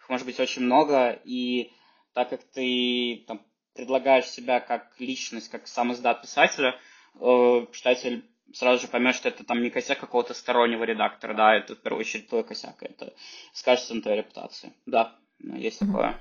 их 0.00 0.08
может 0.08 0.26
быть 0.26 0.40
очень 0.40 0.62
много, 0.62 1.12
и 1.24 1.70
так 2.12 2.30
как 2.30 2.42
ты 2.42 3.22
там, 3.28 3.40
предлагаешь 3.74 4.26
себя 4.26 4.58
как 4.58 4.98
личность, 4.98 5.48
как 5.48 5.68
сам 5.68 5.94
писателя, 5.94 6.74
э, 7.20 7.66
читатель 7.70 8.24
сразу 8.52 8.82
же 8.82 8.88
поймет, 8.88 9.14
что 9.14 9.28
это 9.28 9.44
там 9.44 9.62
не 9.62 9.70
косяк 9.70 9.98
какого-то 10.00 10.34
стороннего 10.34 10.84
редактора, 10.84 11.34
да, 11.34 11.54
это 11.54 11.74
в 11.74 11.80
первую 11.80 12.00
очередь 12.00 12.28
твой 12.28 12.44
косяк, 12.44 12.76
это 12.80 13.12
скажется 13.52 13.94
на 13.94 14.02
твоей 14.02 14.18
репутации. 14.18 14.72
Да, 14.86 15.16
есть 15.40 15.80
такое. 15.80 16.18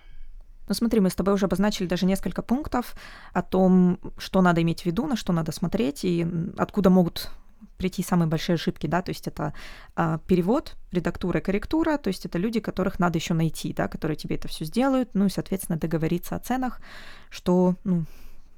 Ну 0.67 0.73
смотри, 0.73 1.01
мы 1.01 1.09
с 1.09 1.15
тобой 1.15 1.33
уже 1.33 1.45
обозначили 1.45 1.87
даже 1.87 2.05
несколько 2.05 2.41
пунктов 2.41 2.95
о 3.33 3.41
том, 3.41 3.99
что 4.17 4.41
надо 4.41 4.61
иметь 4.61 4.81
в 4.81 4.85
виду, 4.85 5.05
на 5.07 5.17
что 5.17 5.33
надо 5.33 5.51
смотреть 5.51 6.05
и 6.05 6.25
откуда 6.57 6.89
могут 6.89 7.29
прийти 7.77 8.01
самые 8.01 8.27
большие 8.27 8.55
ошибки, 8.55 8.87
да, 8.87 9.01
то 9.01 9.09
есть 9.09 9.27
это 9.27 9.53
а, 9.95 10.19
перевод, 10.19 10.75
редактура 10.91 11.39
и 11.39 11.43
корректура, 11.43 11.97
то 11.97 12.07
есть 12.07 12.25
это 12.25 12.37
люди, 12.37 12.59
которых 12.59 12.99
надо 12.99 13.17
еще 13.17 13.33
найти, 13.33 13.73
да, 13.73 13.87
которые 13.87 14.15
тебе 14.15 14.35
это 14.35 14.47
все 14.47 14.63
сделают, 14.63 15.15
ну 15.15 15.25
и, 15.25 15.29
соответственно, 15.29 15.77
договориться 15.77 16.35
о 16.35 16.39
ценах, 16.39 16.79
что, 17.29 17.75
ну, 17.83 18.05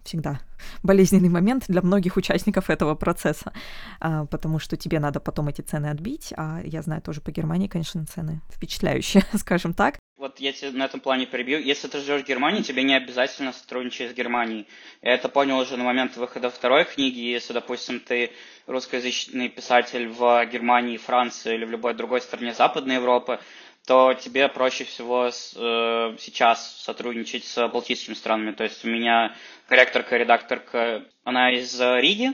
всегда 0.06 0.40
болезненный 0.84 1.30
момент 1.30 1.66
для 1.68 1.82
многих 1.82 2.18
участников 2.18 2.70
этого 2.70 2.96
процесса, 2.96 3.52
а, 4.00 4.26
потому 4.26 4.60
что 4.60 4.78
тебе 4.78 5.00
надо 5.00 5.20
потом 5.20 5.50
эти 5.50 5.62
цены 5.62 5.88
отбить, 5.88 6.34
а 6.38 6.62
я 6.64 6.82
знаю 6.82 7.02
тоже 7.02 7.22
по 7.22 7.32
Германии, 7.32 7.68
конечно, 7.68 8.06
цены 8.06 8.42
впечатляющие, 8.50 9.24
скажем 9.38 9.74
так. 9.74 9.96
Вот 10.18 10.40
я 10.40 10.54
тебе 10.54 10.72
на 10.72 10.86
этом 10.86 11.02
плане 11.02 11.26
перебью. 11.26 11.60
Если 11.60 11.90
ты 11.90 12.00
живешь 12.00 12.24
в 12.24 12.28
Германии, 12.28 12.62
тебе 12.62 12.84
не 12.84 12.96
обязательно 12.96 13.52
сотрудничать 13.52 14.12
с 14.12 14.14
Германией. 14.14 14.66
Я 15.02 15.14
это 15.14 15.28
понял 15.28 15.60
уже 15.60 15.76
на 15.76 15.84
момент 15.84 16.16
выхода 16.16 16.50
второй 16.50 16.86
книги. 16.86 17.20
Если, 17.20 17.52
допустим, 17.52 18.00
ты 18.00 18.32
русскоязычный 18.66 19.50
писатель 19.50 20.08
в 20.08 20.46
Германии, 20.46 20.96
Франции 20.96 21.56
или 21.56 21.66
в 21.66 21.72
любой 21.72 21.96
другой 21.96 22.22
стране 22.22 22.54
Западной 22.54 22.96
Европы, 22.96 23.42
то 23.86 24.14
тебе 24.14 24.48
проще 24.48 24.84
всего 24.84 25.30
с, 25.30 25.54
э, 25.56 26.16
сейчас 26.20 26.82
сотрудничать 26.82 27.46
с 27.46 27.68
балтийскими 27.68 28.16
странами. 28.16 28.52
То 28.52 28.64
есть 28.64 28.84
у 28.84 28.90
меня 28.90 29.36
корректорка, 29.68 30.18
редакторка, 30.18 31.06
она 31.24 31.52
из 31.52 31.80
Риги, 31.80 32.34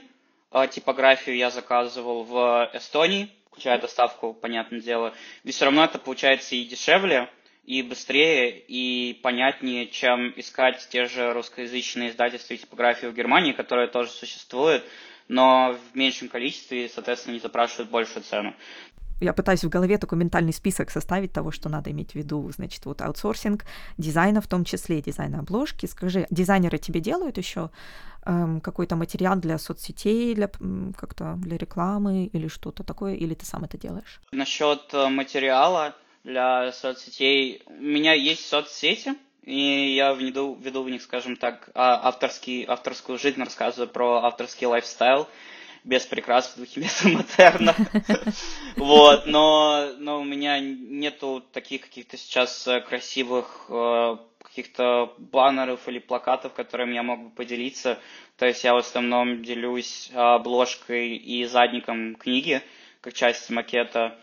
а 0.50 0.68
типографию 0.68 1.36
я 1.36 1.50
заказывал 1.50 2.24
в 2.24 2.70
Эстонии, 2.74 3.30
включая 3.50 3.80
доставку, 3.80 4.34
понятное 4.34 4.80
дело. 4.80 5.14
И 5.44 5.52
все 5.52 5.66
равно 5.66 5.84
это 5.84 6.00
получается 6.00 6.56
и 6.56 6.64
дешевле, 6.64 7.30
и 7.66 7.82
быстрее, 7.82 8.58
и 8.58 9.14
понятнее, 9.22 9.88
чем 9.88 10.34
искать 10.38 10.88
те 10.90 11.06
же 11.06 11.34
русскоязычные 11.34 12.10
издательства 12.10 12.54
и 12.54 12.58
типографии 12.58 13.08
в 13.08 13.14
Германии, 13.14 13.52
которые 13.52 13.88
тоже 13.88 14.10
существуют, 14.10 14.84
но 15.28 15.78
в 15.92 15.96
меньшем 15.96 16.28
количестве 16.28 16.86
и, 16.86 16.90
соответственно, 16.90 17.34
не 17.34 17.40
запрашивают 17.40 17.92
большую 17.92 18.24
цену 18.24 18.56
я 19.22 19.34
пытаюсь 19.34 19.64
в 19.64 19.70
голове 19.70 19.98
такой 19.98 20.18
ментальный 20.18 20.54
список 20.54 20.90
составить 20.90 21.32
того, 21.32 21.52
что 21.52 21.70
надо 21.70 21.92
иметь 21.92 22.12
в 22.12 22.16
виду, 22.16 22.52
значит, 22.52 22.86
вот 22.86 23.02
аутсорсинг 23.02 23.66
дизайна, 23.98 24.42
в 24.42 24.48
том 24.48 24.66
числе 24.66 25.02
дизайна 25.02 25.40
обложки. 25.40 25.86
Скажи, 25.86 26.28
дизайнеры 26.30 26.78
тебе 26.78 27.00
делают 27.00 27.38
еще 27.38 27.70
эм, 28.26 28.62
какой-то 28.62 28.96
материал 28.96 29.36
для 29.36 29.58
соцсетей, 29.58 30.34
для 30.36 30.50
как-то 30.98 31.36
для 31.38 31.58
рекламы 31.58 32.26
или 32.26 32.48
что-то 32.48 32.84
такое, 32.84 33.16
или 33.16 33.34
ты 33.34 33.46
сам 33.46 33.64
это 33.64 33.78
делаешь? 33.78 34.20
Насчет 34.32 34.94
э, 34.94 35.08
материала 35.08 35.96
для 36.24 36.72
соцсетей, 36.72 37.64
у 37.68 37.74
меня 37.82 38.14
есть 38.14 38.48
соцсети, 38.48 39.16
и 39.44 39.96
я 39.96 40.14
веду, 40.14 40.56
веду 40.62 40.84
в 40.84 40.90
них, 40.90 41.02
скажем 41.02 41.36
так, 41.36 41.70
а, 41.74 42.08
авторский, 42.08 42.64
авторскую 42.64 43.18
жизнь, 43.18 43.40
рассказываю 43.40 43.90
про 43.90 44.24
авторский 44.24 44.68
лайфстайл 44.68 45.28
без 45.84 46.06
прикрас 46.06 46.54
в 46.54 46.60
духе 46.60 46.82
метамодерна. 46.82 47.76
Вот, 48.76 49.26
но, 49.26 49.92
но 49.98 50.22
у 50.22 50.24
меня 50.24 50.60
нету 50.60 51.44
таких 51.52 51.82
каких-то 51.82 52.18
сейчас 52.18 52.68
э, 52.68 52.80
красивых 52.82 53.66
э, 53.70 54.18
каких-то 54.40 55.14
баннеров 55.18 55.88
или 55.88 56.00
плакатов, 56.00 56.54
которыми 56.54 56.94
я 56.94 57.04
мог 57.04 57.22
бы 57.24 57.30
поделиться. 57.30 58.00
То 58.38 58.46
есть 58.46 58.64
я 58.64 58.74
в 58.74 58.78
основном 58.78 59.44
делюсь 59.44 60.10
обложкой 60.14 61.16
и 61.16 61.46
задником 61.46 62.16
книги, 62.16 62.62
как 63.02 63.14
часть 63.14 63.50
макета. 63.50 64.18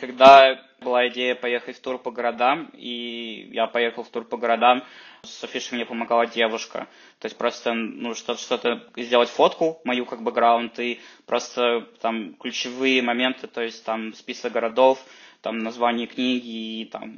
Когда 0.00 0.60
была 0.80 1.08
идея 1.08 1.34
поехать 1.34 1.76
в 1.76 1.80
тур 1.80 1.98
по 1.98 2.12
городам, 2.12 2.70
и 2.72 3.48
я 3.52 3.66
поехал 3.66 4.04
в 4.04 4.08
тур 4.08 4.24
по 4.24 4.36
городам, 4.36 4.84
с 5.22 5.42
афишей 5.42 5.74
мне 5.74 5.84
помогала 5.84 6.24
девушка. 6.24 6.86
То 7.18 7.26
есть 7.26 7.36
просто 7.36 7.72
ну, 7.72 8.14
что-то, 8.14 8.40
что-то 8.40 8.88
сделать 8.96 9.28
фотку 9.28 9.80
мою 9.82 10.06
как 10.06 10.22
бэкграунд 10.22 10.78
и 10.78 11.00
просто 11.26 11.88
там 12.00 12.34
ключевые 12.34 13.02
моменты, 13.02 13.48
то 13.48 13.60
есть 13.60 13.84
там 13.84 14.14
список 14.14 14.52
городов, 14.52 15.04
там 15.40 15.58
название 15.58 16.06
книги 16.06 16.82
и 16.82 16.84
там 16.84 17.16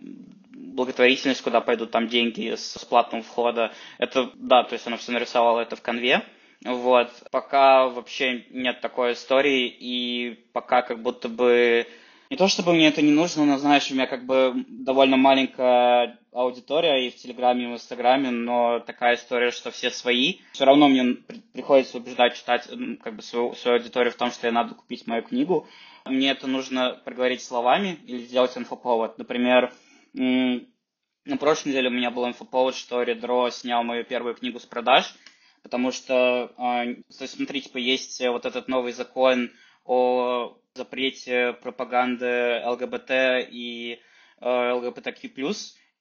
благотворительность, 0.50 1.42
куда 1.42 1.60
пойдут 1.60 1.90
там 1.90 2.08
деньги 2.08 2.54
с 2.54 2.82
платного 2.88 3.22
входа. 3.22 3.72
Это, 3.98 4.30
да, 4.36 4.64
то 4.64 4.72
есть 4.72 4.86
она 4.86 4.96
все 4.96 5.12
нарисовала 5.12 5.60
это 5.60 5.76
в 5.76 5.82
конве. 5.82 6.24
Вот. 6.64 7.10
Пока 7.30 7.88
вообще 7.88 8.46
нет 8.50 8.80
такой 8.80 9.12
истории, 9.12 9.66
и 9.68 10.46
пока 10.54 10.80
как 10.80 11.02
будто 11.02 11.28
бы 11.28 11.86
не 12.30 12.36
то 12.36 12.46
чтобы 12.48 12.74
мне 12.74 12.88
это 12.88 13.00
не 13.00 13.10
нужно, 13.10 13.44
но, 13.46 13.58
знаешь, 13.58 13.90
у 13.90 13.94
меня 13.94 14.06
как 14.06 14.26
бы 14.26 14.64
довольно 14.68 15.16
маленькая 15.16 16.18
аудитория 16.32 17.06
и 17.06 17.10
в 17.10 17.16
Телеграме, 17.16 17.64
и 17.64 17.66
в 17.68 17.72
Инстаграме, 17.72 18.30
но 18.30 18.80
такая 18.80 19.16
история, 19.16 19.50
что 19.50 19.70
все 19.70 19.90
свои. 19.90 20.40
Все 20.52 20.64
равно 20.64 20.88
мне 20.88 21.16
приходится 21.52 21.96
убеждать 21.96 22.36
читать 22.36 22.68
как 23.02 23.16
бы 23.16 23.22
свою, 23.22 23.54
свою 23.54 23.78
аудиторию 23.78 24.12
в 24.12 24.16
том, 24.16 24.30
что 24.30 24.46
я 24.46 24.52
надо 24.52 24.74
купить 24.74 25.06
мою 25.06 25.22
книгу. 25.22 25.66
Мне 26.04 26.30
это 26.30 26.46
нужно 26.46 27.00
проговорить 27.04 27.42
словами 27.42 27.98
или 28.06 28.18
сделать 28.18 28.56
инфоповод. 28.56 29.18
Например, 29.18 29.72
на 30.12 31.36
прошлой 31.38 31.70
неделе 31.70 31.88
у 31.88 31.92
меня 31.92 32.10
был 32.10 32.26
инфоповод, 32.26 32.74
что 32.74 33.02
Редро 33.02 33.50
снял 33.50 33.82
мою 33.84 34.04
первую 34.04 34.34
книгу 34.34 34.60
с 34.60 34.66
продаж, 34.66 35.14
потому 35.62 35.92
что, 35.92 36.52
то 36.56 37.22
есть, 37.22 37.36
смотри, 37.36 37.62
типа, 37.62 37.78
есть 37.78 38.20
вот 38.26 38.46
этот 38.46 38.68
новый 38.68 38.92
закон 38.92 39.50
о 39.84 40.58
запрете 40.78 41.52
пропаганды 41.52 42.62
ЛГБТ 42.64 43.10
и 43.50 44.00
э, 44.40 44.72
ЛГБТQ+. 44.72 45.28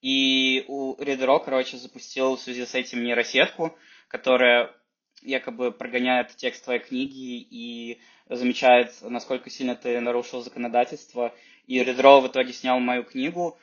И 0.01 0.63
у 0.67 0.95
Редро, 1.03 1.39
короче, 1.39 1.77
запустил 1.77 2.35
в 2.35 2.39
связи 2.39 2.65
с 2.65 2.75
этим 2.75 3.03
нейросетку, 3.03 3.77
которая 4.07 4.71
якобы 5.21 5.71
прогоняет 5.71 6.35
текст 6.35 6.63
твоей 6.63 6.79
книги 6.79 7.39
и 7.41 7.99
замечает, 8.29 8.93
насколько 9.01 9.49
сильно 9.49 9.75
ты 9.75 9.99
нарушил 9.99 10.41
законодательство. 10.41 11.33
И 11.65 11.83
Редро 11.83 12.21
в 12.21 12.27
итоге 12.27 12.53
снял 12.53 12.79
мою 12.79 13.03
книгу, 13.03 13.57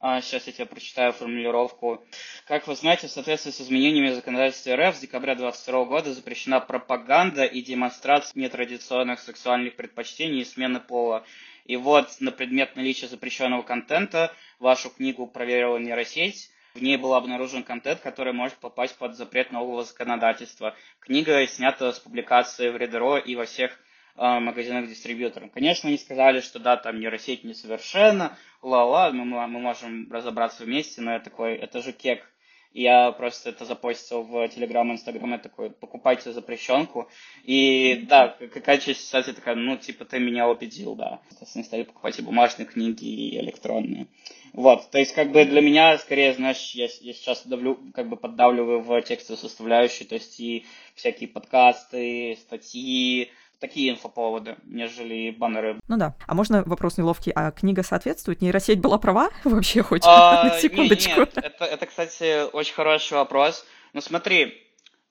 сейчас 0.00 0.46
я 0.46 0.52
тебе 0.52 0.66
прочитаю 0.66 1.12
формулировку. 1.12 2.04
Как 2.46 2.66
вы 2.68 2.76
знаете, 2.76 3.08
в 3.08 3.10
соответствии 3.10 3.50
с 3.50 3.60
изменениями 3.60 4.10
законодательства 4.10 4.76
РФ 4.76 4.96
с 4.96 5.00
декабря 5.00 5.34
2022 5.34 5.84
года 5.86 6.14
запрещена 6.14 6.60
пропаганда 6.60 7.44
и 7.44 7.62
демонстрация 7.62 8.38
нетрадиционных 8.40 9.18
сексуальных 9.18 9.74
предпочтений 9.74 10.42
и 10.42 10.44
смены 10.44 10.78
пола. 10.78 11.24
И 11.64 11.76
вот 11.76 12.08
на 12.20 12.30
предмет 12.30 12.76
наличия 12.76 13.08
запрещенного 13.08 13.62
контента 13.62 14.32
вашу 14.58 14.90
книгу 14.90 15.26
проверила 15.26 15.78
нейросеть. 15.78 16.50
В 16.74 16.82
ней 16.82 16.96
был 16.96 17.14
обнаружен 17.14 17.64
контент, 17.64 17.98
который 18.00 18.32
может 18.32 18.56
попасть 18.58 18.96
под 18.96 19.16
запрет 19.16 19.50
нового 19.50 19.82
законодательства. 19.82 20.76
Книга 21.00 21.44
снята 21.48 21.92
с 21.92 21.98
публикации 21.98 22.68
в 22.68 22.76
Редеро 22.76 23.18
и 23.18 23.34
во 23.34 23.46
всех 23.46 23.76
магазинах 24.18 24.88
дистрибьюторов. 24.88 25.50
Конечно, 25.52 25.88
они 25.88 25.98
сказали, 25.98 26.40
что 26.40 26.58
да, 26.58 26.76
там 26.76 27.00
нейросеть 27.00 27.44
несовершенна, 27.44 28.36
ла-ла, 28.62 29.10
мы, 29.12 29.24
мы 29.24 29.60
можем 29.60 30.10
разобраться 30.10 30.64
вместе, 30.64 31.00
но 31.00 31.12
я 31.12 31.20
такой, 31.20 31.54
это 31.54 31.80
же 31.82 31.92
кек. 31.92 32.28
Я 32.74 33.12
просто 33.12 33.48
это 33.50 33.64
запостил 33.64 34.22
в 34.22 34.46
Телеграм, 34.48 34.92
Инстаграм, 34.92 35.32
я 35.32 35.38
такой, 35.38 35.70
покупайте 35.70 36.32
запрещенку. 36.32 37.08
И 37.44 38.04
да, 38.08 38.36
какая 38.52 38.78
часть 38.78 39.06
ситуации 39.06 39.32
такая, 39.32 39.54
ну, 39.54 39.76
типа, 39.76 40.04
ты 40.04 40.18
меня 40.18 40.48
убедил, 40.48 40.94
да. 40.94 41.20
Соответственно, 41.30 41.64
стали 41.64 41.82
покупать 41.84 42.18
и 42.18 42.22
бумажные 42.22 42.66
книги, 42.66 43.04
и 43.04 43.38
электронные. 43.40 44.06
Вот, 44.52 44.90
то 44.90 44.98
есть, 44.98 45.14
как 45.14 45.32
бы 45.32 45.44
для 45.44 45.60
меня, 45.60 45.96
скорее, 45.98 46.34
знаешь, 46.34 46.72
я, 46.72 46.88
я 47.00 47.12
сейчас 47.12 47.46
давлю, 47.46 47.78
как 47.94 48.08
бы 48.08 48.16
поддавливаю 48.16 48.80
в 48.80 49.00
текстовую 49.02 49.40
составляющую, 49.40 50.06
то 50.06 50.14
есть 50.14 50.38
и 50.38 50.66
всякие 50.94 51.28
подкасты, 51.28 52.36
статьи, 52.40 53.30
такие 53.60 53.90
инфоповоды, 53.90 54.56
нежели 54.64 55.30
баннеры. 55.30 55.80
Ну 55.88 55.96
да. 55.96 56.14
А 56.26 56.34
можно 56.34 56.62
вопрос 56.64 56.98
неловкий? 56.98 57.32
А 57.34 57.50
книга 57.50 57.82
соответствует? 57.82 58.40
Нейросеть 58.40 58.80
была 58.80 58.98
права 58.98 59.30
вообще 59.44 59.82
хоть? 59.82 60.02
А, 60.04 60.44
На 60.44 60.58
секундочку. 60.58 61.20
Нет, 61.20 61.36
это, 61.36 61.64
это, 61.64 61.86
кстати, 61.86 62.50
очень 62.50 62.74
хороший 62.74 63.14
вопрос. 63.14 63.64
Ну 63.92 64.00
смотри, 64.00 64.54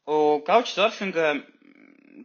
у 0.06 0.40
каучсерфинга, 0.40 1.44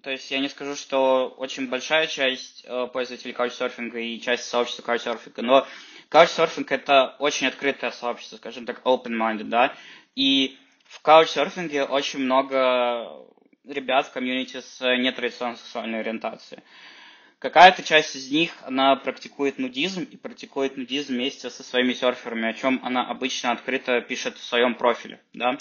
то 0.02 0.10
есть 0.10 0.30
я 0.30 0.38
не 0.38 0.48
скажу, 0.48 0.76
что 0.76 1.34
очень 1.36 1.68
большая 1.68 2.06
часть 2.06 2.64
э, 2.66 2.86
пользователей 2.92 3.32
каучсерфинга 3.32 3.98
и 3.98 4.20
часть 4.20 4.44
сообщества 4.44 4.82
каучсерфинга, 4.82 5.42
но 5.42 5.66
Couchsurfing— 6.12 6.66
это 6.68 7.16
очень 7.18 7.46
открытое 7.46 7.90
сообщество, 7.90 8.36
скажем 8.36 8.66
так, 8.66 8.82
open-minded, 8.84 9.44
да, 9.44 9.74
и 10.14 10.58
в 10.84 11.00
каучсерфинге 11.00 11.84
очень 11.84 12.20
много 12.20 13.08
ребят 13.64 14.06
в 14.06 14.12
комьюнити 14.12 14.60
с 14.60 14.80
нетрадиционной 14.96 15.56
сексуальной 15.56 16.00
ориентацией. 16.00 16.62
Какая-то 17.38 17.82
часть 17.82 18.14
из 18.14 18.30
них, 18.30 18.52
она 18.62 18.94
практикует 18.94 19.58
нудизм 19.58 20.02
и 20.04 20.16
практикует 20.16 20.76
нудизм 20.76 21.14
вместе 21.14 21.50
со 21.50 21.64
своими 21.64 21.92
серферами, 21.92 22.48
о 22.48 22.52
чем 22.52 22.78
она 22.84 23.04
обычно 23.04 23.50
открыто 23.50 24.00
пишет 24.00 24.36
в 24.36 24.44
своем 24.44 24.76
профиле, 24.76 25.20
да. 25.32 25.58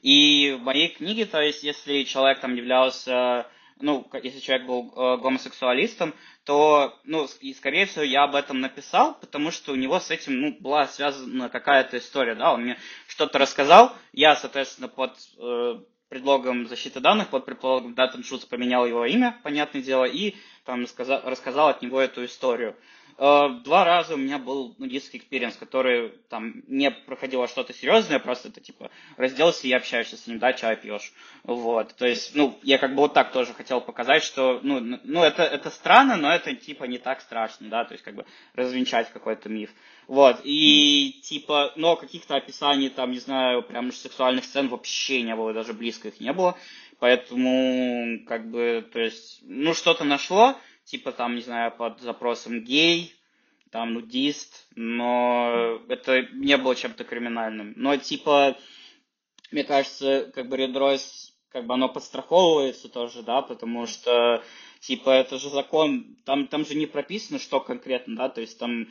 И 0.00 0.56
в 0.58 0.62
моей 0.62 0.88
книге, 0.88 1.26
то 1.26 1.40
есть, 1.42 1.62
если 1.62 2.04
человек 2.04 2.40
там 2.40 2.54
являлся, 2.54 3.46
ну, 3.78 4.08
если 4.22 4.40
человек 4.40 4.66
был 4.66 4.90
э, 4.96 5.18
гомосексуалистом, 5.18 6.14
то, 6.44 6.98
ну, 7.04 7.28
и, 7.40 7.52
скорее 7.52 7.84
всего, 7.84 8.04
я 8.04 8.24
об 8.24 8.34
этом 8.34 8.60
написал, 8.60 9.14
потому 9.20 9.50
что 9.50 9.72
у 9.72 9.76
него 9.76 10.00
с 10.00 10.10
этим, 10.10 10.40
ну, 10.40 10.56
была 10.58 10.86
связана 10.86 11.50
какая-то 11.50 11.98
история, 11.98 12.36
да, 12.36 12.54
он 12.54 12.62
мне 12.62 12.78
что-то 13.06 13.38
рассказал, 13.38 13.94
я, 14.14 14.34
соответственно, 14.34 14.88
под 14.88 15.14
э, 15.38 15.80
предлогом 16.08 16.66
защиты 16.66 17.00
данных, 17.00 17.28
под 17.28 17.44
предлогом 17.44 17.94
Shoots 18.22 18.48
поменял 18.48 18.86
его 18.86 19.04
имя, 19.04 19.38
понятное 19.42 19.82
дело, 19.82 20.04
и 20.04 20.36
там 20.64 20.82
рассказал, 20.82 21.22
рассказал 21.24 21.68
от 21.68 21.82
него 21.82 22.00
эту 22.00 22.24
историю. 22.24 22.74
Э, 23.20 23.48
два 23.64 23.84
раза 23.84 24.14
у 24.14 24.16
меня 24.16 24.38
был 24.38 24.76
нудистский 24.78 25.18
experience, 25.18 25.56
который 25.56 26.10
там 26.28 26.62
не 26.68 26.92
проходило 26.92 27.48
что-то 27.48 27.72
серьезное, 27.74 28.20
просто 28.20 28.48
это 28.48 28.60
типа 28.60 28.92
разделся 29.16 29.66
и 29.66 29.72
общаешься 29.72 30.16
с 30.16 30.28
ним, 30.28 30.38
да, 30.38 30.52
чай 30.52 30.76
пьешь. 30.76 31.12
Вот. 31.42 31.94
То 31.96 32.06
есть, 32.06 32.36
ну, 32.36 32.56
я 32.62 32.78
как 32.78 32.94
бы 32.94 32.98
вот 32.98 33.14
так 33.14 33.32
тоже 33.32 33.54
хотел 33.54 33.80
показать, 33.80 34.22
что, 34.22 34.60
ну, 34.62 34.78
ну 35.02 35.24
это, 35.24 35.42
это 35.42 35.68
странно, 35.70 36.14
но 36.14 36.32
это 36.32 36.54
типа 36.54 36.84
не 36.84 36.98
так 36.98 37.20
страшно, 37.20 37.68
да, 37.68 37.84
то 37.84 37.92
есть 37.94 38.04
как 38.04 38.14
бы 38.14 38.24
развенчать 38.54 39.10
какой-то 39.12 39.48
миф. 39.48 39.70
Вот. 40.06 40.40
И 40.44 41.20
типа, 41.24 41.72
но 41.74 41.96
каких-то 41.96 42.36
описаний 42.36 42.88
там, 42.88 43.10
не 43.10 43.18
знаю, 43.18 43.64
прям 43.64 43.90
сексуальных 43.90 44.44
сцен 44.44 44.68
вообще 44.68 45.22
не 45.22 45.34
было, 45.34 45.52
даже 45.52 45.72
близко 45.72 46.06
их 46.06 46.20
не 46.20 46.32
было. 46.32 46.56
Поэтому, 47.00 48.24
как 48.26 48.50
бы, 48.50 48.88
то 48.92 49.00
есть, 49.00 49.40
ну, 49.42 49.72
что-то 49.74 50.04
нашло, 50.04 50.56
типа 50.88 51.12
там, 51.12 51.36
не 51.36 51.42
знаю, 51.42 51.70
под 51.70 52.00
запросом 52.00 52.64
гей, 52.64 53.12
там 53.70 53.92
нудист, 53.92 54.66
но 54.74 55.80
это 55.88 56.22
не 56.32 56.56
было 56.56 56.74
чем-то 56.74 57.04
криминальным. 57.04 57.74
Но 57.76 57.96
типа, 57.98 58.56
мне 59.50 59.64
кажется, 59.64 60.30
как 60.34 60.48
бы 60.48 60.56
Royce, 60.56 61.32
как 61.50 61.66
бы 61.66 61.74
оно 61.74 61.90
подстраховывается 61.90 62.88
тоже, 62.88 63.22
да, 63.22 63.42
потому 63.42 63.86
что 63.86 64.42
типа 64.80 65.10
это 65.10 65.38
же 65.38 65.50
закон, 65.50 66.16
там, 66.24 66.46
там 66.46 66.64
же 66.64 66.74
не 66.74 66.86
прописано, 66.86 67.38
что 67.38 67.60
конкретно, 67.60 68.16
да, 68.16 68.28
то 68.30 68.40
есть 68.40 68.58
там 68.58 68.88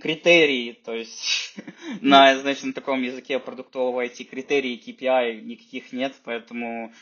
критерии, 0.00 0.72
то 0.84 0.94
есть 0.94 1.54
на, 2.00 2.36
значит, 2.36 2.64
на 2.64 2.72
таком 2.72 3.02
языке 3.02 3.38
продуктового 3.38 4.04
IT 4.04 4.24
критерии 4.24 4.80
KPI 4.80 5.40
никаких 5.42 5.92
нет, 5.92 6.14
поэтому 6.24 6.92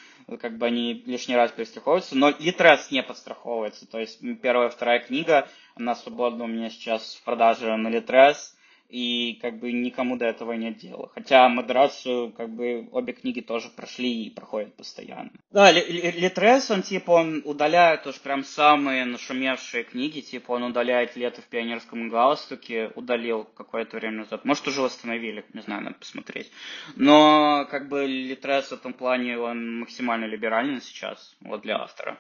как 0.41 0.59
бы 0.59 0.67
они 0.67 1.03
лишний 1.07 1.37
раз 1.37 1.53
перестраховываются, 1.53 2.17
но 2.17 2.31
Litres 2.31 2.87
не 2.91 3.03
подстраховывается, 3.03 3.87
то 3.87 3.99
есть 3.99 4.21
первая, 4.41 4.69
вторая 4.69 5.01
книга, 5.01 5.49
она 5.75 5.95
свободна 5.95 6.45
у 6.45 6.49
меня 6.49 6.71
сейчас 6.71 7.15
в 7.15 7.25
продаже 7.25 7.77
на 7.77 7.89
Litres, 7.89 8.55
и 8.89 9.39
как 9.43 9.59
бы 9.59 9.73
никому 9.73 10.17
до 10.17 10.27
этого 10.27 10.53
нет 10.53 10.79
дела. 10.79 11.11
Хотя 11.15 11.49
модерацию 11.49 12.33
как 12.33 12.51
бы 12.51 12.89
обе 12.93 13.13
книги 13.13 13.41
тоже 13.41 13.69
прошли 13.69 14.25
и 14.25 14.31
проходят 14.31 14.75
постоянно. 14.75 15.31
Да, 15.51 15.71
Литрес, 15.73 16.71
он 16.71 16.83
типа 16.83 17.11
он 17.13 17.43
удаляет 17.45 18.07
уж 18.07 18.19
прям 18.21 18.45
самые 18.45 19.05
нашумевшие 19.05 19.85
книги, 19.85 20.21
типа 20.21 20.53
он 20.53 20.63
удаляет 20.65 21.17
«Лето 21.17 21.43
в 21.43 21.47
пионерском 21.47 22.09
галстуке», 22.09 22.91
удалил 22.95 23.45
какое-то 23.45 23.97
время 23.97 24.19
назад. 24.19 24.45
Может, 24.45 24.69
уже 24.69 24.81
восстановили, 24.81 25.45
не 25.53 25.61
знаю, 25.61 25.83
надо 25.83 25.97
посмотреть. 25.97 26.51
Но 26.97 27.67
как 27.71 27.89
бы 27.89 28.07
Литрес 28.07 28.69
в 28.69 28.73
этом 28.73 28.93
плане, 28.93 29.39
он 29.39 29.81
максимально 29.81 30.25
либеральный 30.25 30.81
сейчас, 30.81 31.37
вот 31.41 31.63
для 31.63 31.77
автора. 31.77 32.19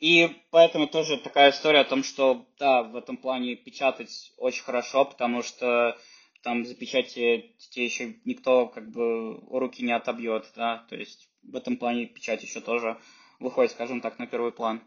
И 0.00 0.42
поэтому 0.50 0.88
тоже 0.88 1.18
такая 1.18 1.50
история 1.50 1.80
о 1.80 1.84
том, 1.84 2.02
что, 2.02 2.46
да, 2.58 2.82
в 2.82 2.96
этом 2.96 3.18
плане 3.18 3.54
печатать 3.54 4.32
очень 4.38 4.64
хорошо, 4.64 5.04
потому 5.04 5.42
что 5.42 5.96
там 6.42 6.64
за 6.64 6.74
печати 6.74 7.54
тебе 7.58 7.84
еще 7.84 8.14
никто 8.24 8.66
как 8.66 8.90
бы 8.90 9.38
руки 9.50 9.84
не 9.84 9.92
отобьет, 9.92 10.50
да, 10.56 10.86
то 10.88 10.96
есть 10.96 11.28
в 11.42 11.54
этом 11.54 11.76
плане 11.76 12.06
печать 12.06 12.42
еще 12.42 12.62
тоже 12.62 12.98
выходит, 13.40 13.72
скажем 13.72 14.00
так, 14.00 14.18
на 14.18 14.26
первый 14.26 14.52
план. 14.52 14.82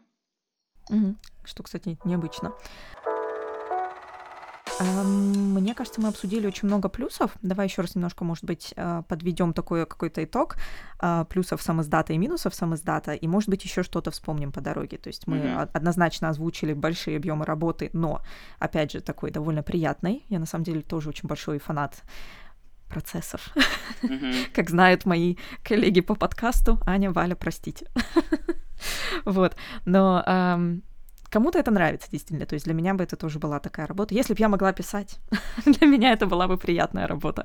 Угу. 0.90 1.14
Что, 1.44 1.62
кстати, 1.62 1.96
необычно. 2.04 2.52
Мне 4.84 5.74
кажется, 5.74 6.00
мы 6.00 6.08
обсудили 6.08 6.46
очень 6.46 6.68
много 6.68 6.88
плюсов. 6.88 7.32
Давай 7.42 7.66
еще 7.66 7.82
раз 7.82 7.94
немножко, 7.94 8.24
может 8.24 8.44
быть, 8.44 8.74
э, 8.76 9.02
подведем 9.08 9.52
такой 9.52 9.86
какой-то 9.86 10.22
итог 10.24 10.56
э, 11.00 11.24
плюсов 11.28 11.62
самоздата 11.62 12.12
и 12.12 12.18
минусов 12.18 12.54
самоздата, 12.54 13.14
и, 13.14 13.26
может 13.26 13.48
быть, 13.48 13.64
еще 13.64 13.82
что-то 13.82 14.10
вспомним 14.10 14.52
по 14.52 14.60
дороге. 14.60 14.98
То 14.98 15.08
есть 15.08 15.26
мы 15.26 15.38
mm-hmm. 15.38 15.70
однозначно 15.72 16.28
озвучили 16.28 16.72
большие 16.72 17.16
объемы 17.16 17.44
работы, 17.44 17.90
но, 17.92 18.20
опять 18.58 18.92
же, 18.92 19.00
такой 19.00 19.30
довольно 19.30 19.62
приятный. 19.62 20.24
Я, 20.28 20.38
на 20.38 20.46
самом 20.46 20.64
деле, 20.64 20.82
тоже 20.82 21.08
очень 21.08 21.28
большой 21.28 21.58
фанат 21.58 22.02
процессов. 22.88 23.50
Mm-hmm. 24.02 24.50
как 24.54 24.70
знают 24.70 25.04
мои 25.06 25.36
коллеги 25.62 26.00
по 26.00 26.14
подкасту, 26.14 26.78
Аня, 26.86 27.10
Валя, 27.10 27.34
простите. 27.34 27.86
вот. 29.24 29.56
Но 29.84 30.22
Кому-то 31.34 31.58
это 31.58 31.72
нравится, 31.72 32.08
действительно. 32.12 32.46
То 32.46 32.54
есть 32.54 32.64
для 32.64 32.74
меня 32.74 32.94
бы 32.94 33.02
это 33.02 33.16
тоже 33.16 33.40
была 33.40 33.58
такая 33.58 33.88
работа. 33.88 34.14
Если 34.14 34.34
бы 34.34 34.38
я 34.38 34.48
могла 34.48 34.72
писать, 34.72 35.18
для 35.66 35.88
меня 35.88 36.12
это 36.12 36.26
была 36.26 36.46
бы 36.46 36.56
приятная 36.56 37.08
работа. 37.08 37.44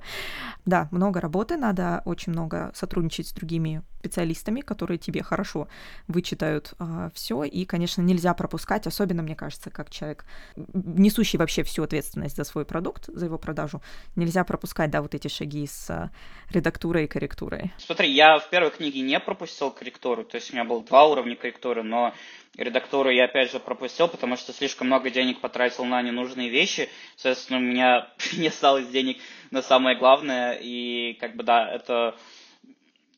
Да, 0.63 0.87
много 0.91 1.19
работы, 1.19 1.57
надо 1.57 2.03
очень 2.05 2.31
много 2.31 2.71
сотрудничать 2.75 3.29
с 3.29 3.33
другими 3.33 3.81
специалистами, 3.97 4.61
которые 4.61 4.99
тебе 4.99 5.23
хорошо 5.23 5.67
вычитают 6.07 6.73
а, 6.77 7.09
все. 7.15 7.43
И, 7.43 7.65
конечно, 7.65 8.03
нельзя 8.03 8.35
пропускать, 8.35 8.85
особенно, 8.85 9.23
мне 9.23 9.35
кажется, 9.35 9.71
как 9.71 9.89
человек, 9.89 10.23
несущий 10.55 11.39
вообще 11.39 11.63
всю 11.63 11.81
ответственность 11.81 12.35
за 12.35 12.43
свой 12.43 12.65
продукт, 12.65 13.05
за 13.07 13.25
его 13.25 13.39
продажу, 13.39 13.81
нельзя 14.15 14.43
пропускать, 14.43 14.91
да, 14.91 15.01
вот 15.01 15.15
эти 15.15 15.29
шаги 15.29 15.65
с 15.65 15.89
а, 15.89 16.11
редактурой 16.51 17.05
и 17.05 17.07
корректурой. 17.07 17.73
Смотри, 17.79 18.11
я 18.11 18.37
в 18.37 18.49
первой 18.51 18.69
книге 18.69 19.01
не 19.01 19.19
пропустил 19.19 19.71
корректуру, 19.71 20.23
то 20.23 20.35
есть 20.35 20.51
у 20.51 20.53
меня 20.53 20.63
было 20.63 20.83
два 20.83 21.07
уровня 21.07 21.35
корректуры, 21.35 21.81
но 21.81 22.13
редактуру 22.61 23.09
я 23.09 23.25
опять 23.25 23.51
же 23.51 23.59
пропустил, 23.59 24.07
потому 24.07 24.35
что 24.35 24.53
слишком 24.53 24.87
много 24.87 25.09
денег 25.09 25.39
потратил 25.39 25.85
на 25.85 26.01
ненужные 26.01 26.49
вещи. 26.49 26.89
Соответственно, 27.15 27.59
у 27.59 27.63
меня 27.63 28.11
не 28.37 28.47
осталось 28.47 28.87
денег 28.87 29.17
на 29.51 29.61
самое 29.61 29.97
главное. 29.97 30.57
И 30.61 31.13
как 31.13 31.35
бы 31.35 31.43
да, 31.43 31.71
это, 31.71 32.15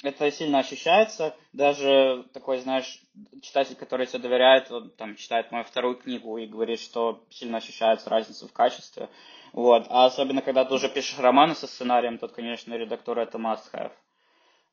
это 0.03 0.31
сильно 0.31 0.59
ощущается. 0.59 1.35
Даже 1.53 2.25
такой, 2.33 2.59
знаешь, 2.59 3.01
читатель, 3.41 3.75
который 3.75 4.05
тебе 4.05 4.19
доверяет, 4.19 4.71
он 4.71 4.89
там 4.91 5.15
читает 5.15 5.51
мою 5.51 5.63
вторую 5.63 5.95
книгу 5.95 6.37
и 6.37 6.45
говорит, 6.45 6.79
что 6.79 7.23
сильно 7.29 7.57
ощущается 7.57 8.09
разница 8.09 8.47
в 8.47 8.53
качестве. 8.53 9.09
Вот. 9.53 9.87
А 9.89 10.05
особенно, 10.05 10.41
когда 10.41 10.65
ты 10.65 10.73
уже 10.73 10.89
пишешь 10.89 11.19
романы 11.19 11.55
со 11.55 11.67
сценарием, 11.67 12.17
то, 12.17 12.27
конечно, 12.27 12.73
редактура 12.73 13.21
это 13.21 13.37
must 13.37 13.71
have. 13.73 13.91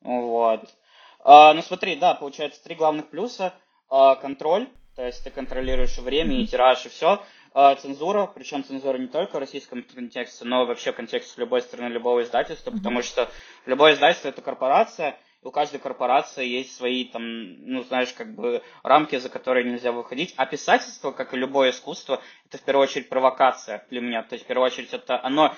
Вот. 0.01 0.69
А, 1.21 1.53
ну 1.53 1.61
смотри, 1.61 1.95
да, 1.95 2.13
получается 2.13 2.63
три 2.63 2.75
главных 2.75 3.09
плюса– 3.09 3.53
контроль, 3.89 4.67
то 4.95 5.05
есть 5.05 5.23
ты 5.23 5.29
контролируешь 5.29 5.97
время 5.97 6.41
и 6.41 6.45
тираж, 6.45 6.85
и 6.85 6.89
все. 6.89 7.23
А, 7.53 7.75
цензура, 7.75 8.27
причем 8.27 8.63
цензура 8.63 8.97
не 8.97 9.07
только 9.07 9.35
в 9.35 9.39
российском 9.39 9.83
контексте, 9.83 10.45
но 10.45 10.65
вообще 10.65 10.91
в 10.91 10.95
контексте 10.95 11.33
любой 11.37 11.61
страны, 11.61 11.91
любого 11.91 12.21
издательства, 12.21 12.71
потому 12.71 13.01
что 13.01 13.29
любое 13.65 13.93
издательство 13.93 14.29
это 14.29 14.41
корпорация, 14.41 15.17
у 15.41 15.51
каждой 15.51 15.79
корпорации 15.79 16.45
есть 16.45 16.75
свои 16.75 17.05
там, 17.05 17.23
ну, 17.65 17.83
знаешь, 17.83 18.11
как 18.13 18.35
бы 18.35 18.61
рамки, 18.83 19.17
за 19.17 19.29
которые 19.29 19.63
нельзя 19.63 19.91
выходить. 19.91 20.33
А 20.35 20.45
писательство, 20.45 21.11
как 21.11 21.33
и 21.33 21.37
любое 21.37 21.71
искусство, 21.71 22.21
это 22.47 22.57
в 22.57 22.61
первую 22.63 22.83
очередь 22.83 23.09
провокация 23.09 23.85
для 23.89 24.01
меня. 24.01 24.23
То 24.23 24.33
есть, 24.33 24.43
в 24.43 24.47
первую 24.47 24.65
очередь, 24.65 24.93
это 24.93 25.23
оно, 25.23 25.55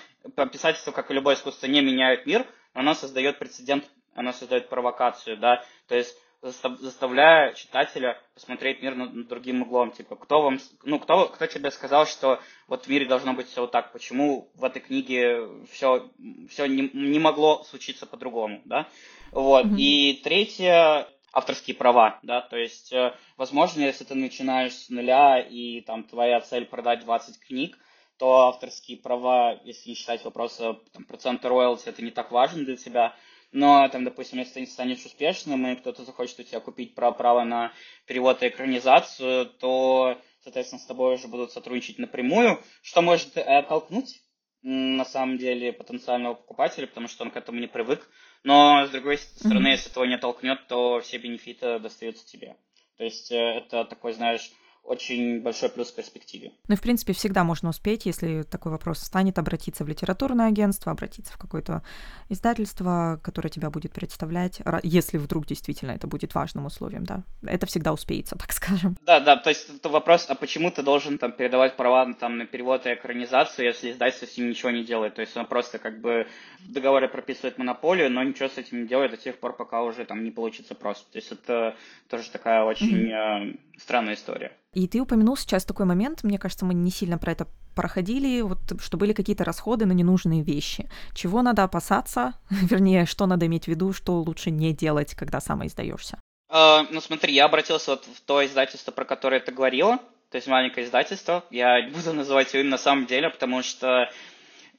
писательство, 0.52 0.92
как 0.92 1.10
и 1.10 1.16
любое 1.16 1.36
искусство, 1.36 1.66
не 1.66 1.82
меняет 1.82 2.26
мир, 2.28 2.46
но 2.74 2.82
оно 2.82 2.94
создает 2.94 3.40
прецедент, 3.40 3.90
оно 4.14 4.34
создает 4.34 4.70
провокацию, 4.70 5.38
да. 5.38 5.64
То 5.88 5.96
есть, 5.96 6.16
заставляя 6.42 7.54
читателя 7.54 8.20
посмотреть 8.34 8.82
мир 8.82 8.96
над, 8.96 9.28
другим 9.28 9.62
углом. 9.62 9.92
Типа, 9.92 10.16
кто 10.16 10.42
вам, 10.42 10.60
ну, 10.84 11.00
кто, 11.00 11.28
кто 11.28 11.46
тебе 11.46 11.70
сказал, 11.70 12.08
что 12.08 12.40
вот 12.68 12.86
в 12.86 12.88
мире 12.88 13.06
должно 13.06 13.34
быть 13.34 13.48
все 13.48 13.62
вот 13.62 13.72
так? 13.72 13.92
Почему 13.92 14.52
в 14.56 14.64
этой 14.64 14.82
книге 14.82 15.48
все, 15.72 16.10
все 16.50 16.66
не, 16.66 16.90
не 16.94 17.20
могло 17.20 17.64
случиться 17.64 18.06
по-другому, 18.06 18.62
да? 18.66 18.88
Вот. 19.32 19.66
Mm-hmm. 19.66 19.78
И 19.78 20.22
третье, 20.24 21.08
авторские 21.32 21.76
права, 21.76 22.20
да, 22.24 22.42
то 22.42 22.58
есть, 22.58 22.92
э, 22.92 23.14
возможно, 23.38 23.82
если 23.82 24.04
ты 24.04 24.16
начинаешь 24.16 24.74
с 24.74 24.90
нуля 24.90 25.40
и 25.40 25.82
там 25.82 26.04
твоя 26.04 26.42
цель 26.42 26.66
продать 26.66 27.02
20 27.02 27.40
книг, 27.40 27.78
то 28.18 28.48
авторские 28.48 28.98
права, 28.98 29.60
если 29.64 29.90
не 29.90 29.96
считать 29.96 30.24
вопроса 30.24 30.78
там, 30.94 31.06
процента 31.06 31.50
роялти, 31.50 31.88
это 31.88 32.04
не 32.04 32.12
так 32.12 32.32
важно 32.32 32.66
для 32.66 32.78
тебя, 32.78 33.16
но, 33.52 33.88
там, 33.90 34.04
допустим, 34.06 34.40
если 34.40 34.64
ты 34.64 34.72
станешь 34.72 35.06
успешным, 35.06 35.68
и 35.68 35.76
кто-то 35.76 36.04
захочет 36.06 36.40
у 36.40 36.44
тебя 36.44 36.60
купить 36.60 36.96
право 36.96 37.44
на 37.44 37.74
перевод 38.06 38.42
и 38.42 38.48
экранизацию, 38.48 39.46
то, 39.46 40.18
соответственно, 40.44 40.80
с 40.80 40.86
тобой 40.86 41.16
уже 41.16 41.28
будут 41.28 41.52
сотрудничать 41.52 42.00
напрямую, 42.00 42.62
что 42.82 43.02
может 43.02 43.38
оттолкнуть 43.38 44.22
на 44.64 45.06
самом 45.06 45.38
деле 45.38 45.74
потенциального 45.74 46.36
покупателя, 46.36 46.88
потому 46.88 47.08
что 47.08 47.24
он 47.24 47.32
к 47.32 47.38
этому 47.38 47.60
не 47.60 47.68
привык. 47.68 48.08
Но, 48.44 48.86
с 48.86 48.90
другой 48.92 49.18
стороны, 49.18 49.68
mm-hmm. 49.68 49.72
если 49.72 49.92
этого 49.92 50.06
не 50.06 50.18
толкнет, 50.18 50.68
то 50.68 51.02
все 51.02 51.18
бенефиты 51.18 51.80
достаются 51.80 52.26
тебе. 52.26 52.56
То 52.98 53.04
есть 53.04 53.32
э, 53.32 53.36
это 53.36 53.86
такой, 53.86 54.14
знаешь, 54.14 54.52
очень 54.84 55.42
большой 55.42 55.70
плюс 55.70 55.92
в 55.92 55.96
перспективе. 55.96 56.52
Ну 56.68 56.74
и, 56.74 56.78
в 56.78 56.82
принципе, 56.82 57.14
всегда 57.14 57.44
можно 57.44 57.70
успеть, 57.70 58.06
если 58.06 58.44
такой 58.44 58.72
вопрос 58.72 59.00
станет, 59.00 59.38
обратиться 59.40 59.84
в 59.84 59.88
литературное 59.88 60.48
агентство, 60.48 60.92
обратиться 60.92 61.34
в 61.34 61.38
какое-то 61.38 61.84
издательство, 62.30 63.20
которое 63.24 63.50
тебя 63.50 63.70
будет 63.70 63.94
представлять, 63.94 64.62
если 64.84 65.18
вдруг 65.18 65.46
действительно 65.46 65.92
это 65.92 66.08
будет 66.08 66.36
важным 66.36 66.66
условием, 66.66 67.06
да. 67.06 67.24
Это 67.44 67.66
всегда 67.66 67.94
успеется, 67.94 68.36
так 68.36 68.52
скажем. 68.52 68.98
Да, 69.06 69.20
да, 69.20 69.38
то 69.38 69.50
есть 69.50 69.70
это 69.70 69.90
вопрос, 69.90 70.26
а 70.30 70.36
почему 70.36 70.72
ты 70.72 70.84
должен 70.84 71.18
там 71.18 71.32
передавать 71.32 71.78
права 71.78 72.12
там, 72.14 72.38
на 72.38 72.46
перевод 72.46 72.86
и 72.86 72.94
экранизацию, 72.94 73.66
если 73.68 73.92
издательство 73.92 74.26
с 74.26 74.38
ним 74.38 74.50
ничего 74.50 74.72
не 74.72 74.84
делает? 74.84 75.16
То 75.16 75.22
есть 75.22 75.38
он 75.38 75.46
просто 75.46 75.78
как 75.80 76.02
бы 76.02 76.28
в 76.60 76.72
договоре 76.72 77.08
прописывает 77.08 77.58
монополию, 77.58 78.10
но 78.10 78.24
ничего 78.24 78.50
с 78.50 78.58
этим 78.58 78.82
не 78.82 78.88
делает 78.88 79.12
до 79.12 79.18
тех 79.18 79.40
пор, 79.40 79.56
пока 79.56 79.84
уже 79.84 80.06
там 80.06 80.24
не 80.24 80.32
получится 80.32 80.76
просто. 80.76 81.12
То 81.12 81.18
есть 81.18 81.32
это 81.32 81.76
тоже 82.10 82.30
такая 82.32 82.64
очень 82.64 83.10
mm-hmm. 83.10 83.54
э, 83.54 83.58
странная 83.78 84.16
история. 84.16 84.52
И 84.74 84.88
ты 84.88 85.02
упомянул 85.02 85.36
сейчас 85.36 85.66
такой 85.66 85.86
момент, 85.86 86.24
мне 86.24 86.40
кажется, 86.40 86.64
мы 86.64 86.74
не 86.74 86.92
сильно 86.92 87.18
про 87.18 87.34
это 87.34 87.48
проходили, 87.76 88.40
вот, 88.40 88.60
что 88.82 88.98
были 88.98 89.12
какие-то 89.12 89.44
расходы 89.44 89.86
на 89.86 89.92
ненужные 89.92 90.44
вещи. 90.44 90.90
Чего 91.14 91.42
надо 91.42 91.64
опасаться, 91.64 92.36
вернее, 92.50 93.06
что 93.06 93.26
надо 93.26 93.48
иметь 93.48 93.66
в 93.66 93.68
виду, 93.68 93.92
что 93.92 94.22
лучше 94.22 94.50
не 94.50 94.74
делать, 94.74 95.14
когда 95.14 95.42
самоиздаешься? 95.42 96.20
Uh, 96.50 96.88
ну 96.90 97.02
смотри, 97.02 97.34
я 97.34 97.46
обратился 97.46 97.92
вот 97.92 98.06
в 98.06 98.22
то 98.22 98.46
издательство, 98.46 98.92
про 98.92 99.04
которое 99.04 99.40
ты 99.42 99.52
говорила, 99.52 99.98
то 100.30 100.38
есть 100.38 100.48
маленькое 100.48 100.86
издательство. 100.86 101.44
Я 101.50 101.90
буду 101.90 102.14
называть 102.14 102.54
его 102.54 102.62
имя 102.62 102.72
на 102.72 102.78
самом 102.78 103.08
деле, 103.08 103.30
потому 103.30 103.64
что 103.64 104.10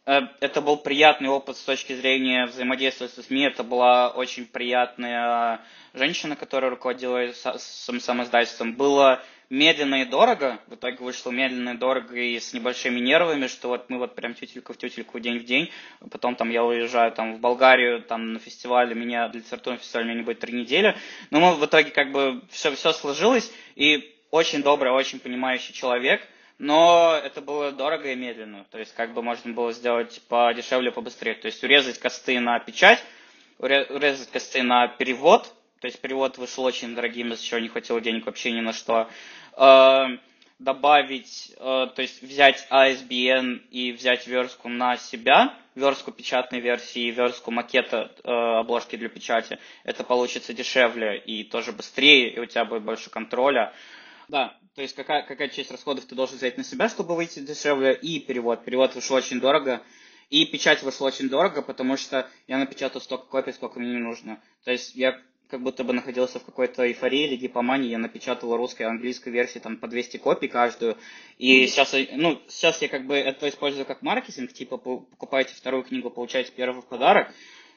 э, 0.06 0.20
это 0.40 0.62
был 0.62 0.78
приятный 0.78 1.28
опыт 1.28 1.58
с 1.58 1.62
точки 1.62 1.94
зрения 1.94 2.46
взаимодействия 2.46 3.08
с 3.08 3.22
СМИ. 3.22 3.42
Это 3.44 3.62
была 3.62 4.08
очень 4.08 4.46
приятная 4.46 5.60
женщина, 5.92 6.36
которая 6.36 6.70
руководила 6.70 7.30
сам 7.32 8.22
издательством. 8.22 8.74
Было 8.74 9.22
медленно 9.52 10.00
и 10.00 10.06
дорого. 10.06 10.58
В 10.66 10.76
итоге 10.76 10.96
вышло 10.96 11.30
медленно 11.30 11.74
и 11.74 11.76
дорого 11.76 12.16
и 12.16 12.40
с 12.40 12.54
небольшими 12.54 12.98
нервами, 13.00 13.48
что 13.48 13.68
вот 13.68 13.90
мы 13.90 13.98
вот 13.98 14.14
прям 14.14 14.32
тютелька 14.32 14.72
в 14.72 14.78
тютельку 14.78 15.20
день 15.20 15.38
в 15.38 15.44
день. 15.44 15.70
Потом 16.10 16.36
там 16.36 16.48
я 16.48 16.64
уезжаю 16.64 17.12
там 17.12 17.34
в 17.34 17.38
Болгарию, 17.38 18.02
там 18.02 18.32
на 18.32 18.38
фестивале, 18.38 18.94
меня 18.94 19.28
для 19.28 19.40
литературного 19.40 19.82
фестиваля 19.82 20.06
меня 20.06 20.14
не 20.16 20.22
будет 20.22 20.40
три 20.40 20.58
недели. 20.58 20.96
Но 21.30 21.40
мы 21.40 21.54
в 21.54 21.64
итоге 21.66 21.90
как 21.90 22.12
бы 22.12 22.40
все, 22.50 22.74
все 22.74 22.92
сложилось. 22.94 23.52
И 23.76 24.16
очень 24.30 24.62
добрый, 24.62 24.90
очень 24.90 25.20
понимающий 25.20 25.74
человек. 25.74 26.26
Но 26.58 27.20
это 27.22 27.42
было 27.42 27.72
дорого 27.72 28.10
и 28.10 28.16
медленно. 28.16 28.64
То 28.70 28.78
есть 28.78 28.94
как 28.94 29.12
бы 29.12 29.22
можно 29.22 29.52
было 29.52 29.74
сделать 29.74 30.22
подешевле, 30.28 30.90
побыстрее. 30.90 31.34
То 31.34 31.46
есть 31.46 31.62
урезать 31.62 31.98
косты 31.98 32.40
на 32.40 32.58
печать, 32.58 33.04
урезать 33.58 34.30
косты 34.30 34.62
на 34.62 34.88
перевод, 34.88 35.52
то 35.82 35.86
есть 35.86 35.98
перевод 36.00 36.38
вышел 36.38 36.62
очень 36.62 36.94
дорогим, 36.94 37.32
из-за 37.32 37.44
чего 37.44 37.58
не 37.58 37.66
хватило 37.66 38.00
денег 38.00 38.26
вообще 38.26 38.52
ни 38.52 38.60
на 38.60 38.72
что. 38.72 39.10
Э, 39.56 40.18
добавить, 40.58 41.52
э, 41.56 41.88
то 41.94 42.02
есть 42.02 42.22
взять 42.22 42.66
ASBN 42.70 43.62
и 43.70 43.92
взять 43.92 44.26
верстку 44.26 44.68
на 44.68 44.96
себя, 44.96 45.54
верстку 45.74 46.12
печатной 46.12 46.60
версии 46.60 47.10
верстку 47.10 47.50
макета 47.50 48.12
э, 48.22 48.30
обложки 48.30 48.96
для 48.96 49.08
печати, 49.08 49.58
это 49.84 50.04
получится 50.04 50.54
дешевле 50.54 51.18
и 51.18 51.44
тоже 51.44 51.72
быстрее, 51.72 52.32
и 52.32 52.38
у 52.38 52.46
тебя 52.46 52.64
будет 52.64 52.84
больше 52.84 53.10
контроля. 53.10 53.72
Да, 54.28 54.56
то 54.74 54.82
есть 54.82 54.94
какая, 54.94 55.22
какая 55.22 55.48
часть 55.48 55.70
расходов 55.70 56.04
ты 56.04 56.14
должен 56.14 56.36
взять 56.36 56.56
на 56.56 56.64
себя, 56.64 56.88
чтобы 56.88 57.16
выйти 57.16 57.40
дешевле, 57.40 57.94
и 57.94 58.20
перевод. 58.20 58.64
Перевод 58.64 58.94
вышел 58.94 59.16
очень 59.16 59.40
дорого, 59.40 59.82
и 60.30 60.46
печать 60.46 60.82
вышла 60.82 61.06
очень 61.06 61.28
дорого, 61.28 61.62
потому 61.62 61.96
что 61.96 62.28
я 62.46 62.58
напечатал 62.58 63.00
столько 63.00 63.26
копий, 63.26 63.52
сколько 63.52 63.80
мне 63.80 63.90
не 63.90 63.98
нужно. 63.98 64.40
То 64.64 64.70
есть 64.70 64.94
я 64.94 65.20
как 65.52 65.62
будто 65.62 65.84
бы 65.84 65.92
находился 65.92 66.38
в 66.38 66.44
какой-то 66.44 66.88
эйфории 66.88 67.26
или 67.26 67.36
гипомании. 67.36 67.90
Я 67.90 67.98
напечатал 67.98 68.56
русской 68.56 68.82
и 68.82 68.86
английской 68.86 69.28
версии 69.28 69.58
там 69.58 69.76
по 69.76 69.86
200 69.86 70.16
копий 70.16 70.48
каждую. 70.48 70.96
И 71.36 71.66
сейчас, 71.66 71.94
ну, 72.14 72.40
сейчас 72.48 72.80
я 72.80 72.88
как 72.88 73.06
бы 73.06 73.14
это 73.14 73.50
использую 73.50 73.84
как 73.84 74.00
маркетинг, 74.00 74.50
типа 74.54 74.78
покупаете 74.78 75.54
вторую 75.54 75.84
книгу, 75.84 76.08
получаете 76.08 76.52
первую 76.52 76.80
в 76.80 76.86
подарок. 76.86 77.34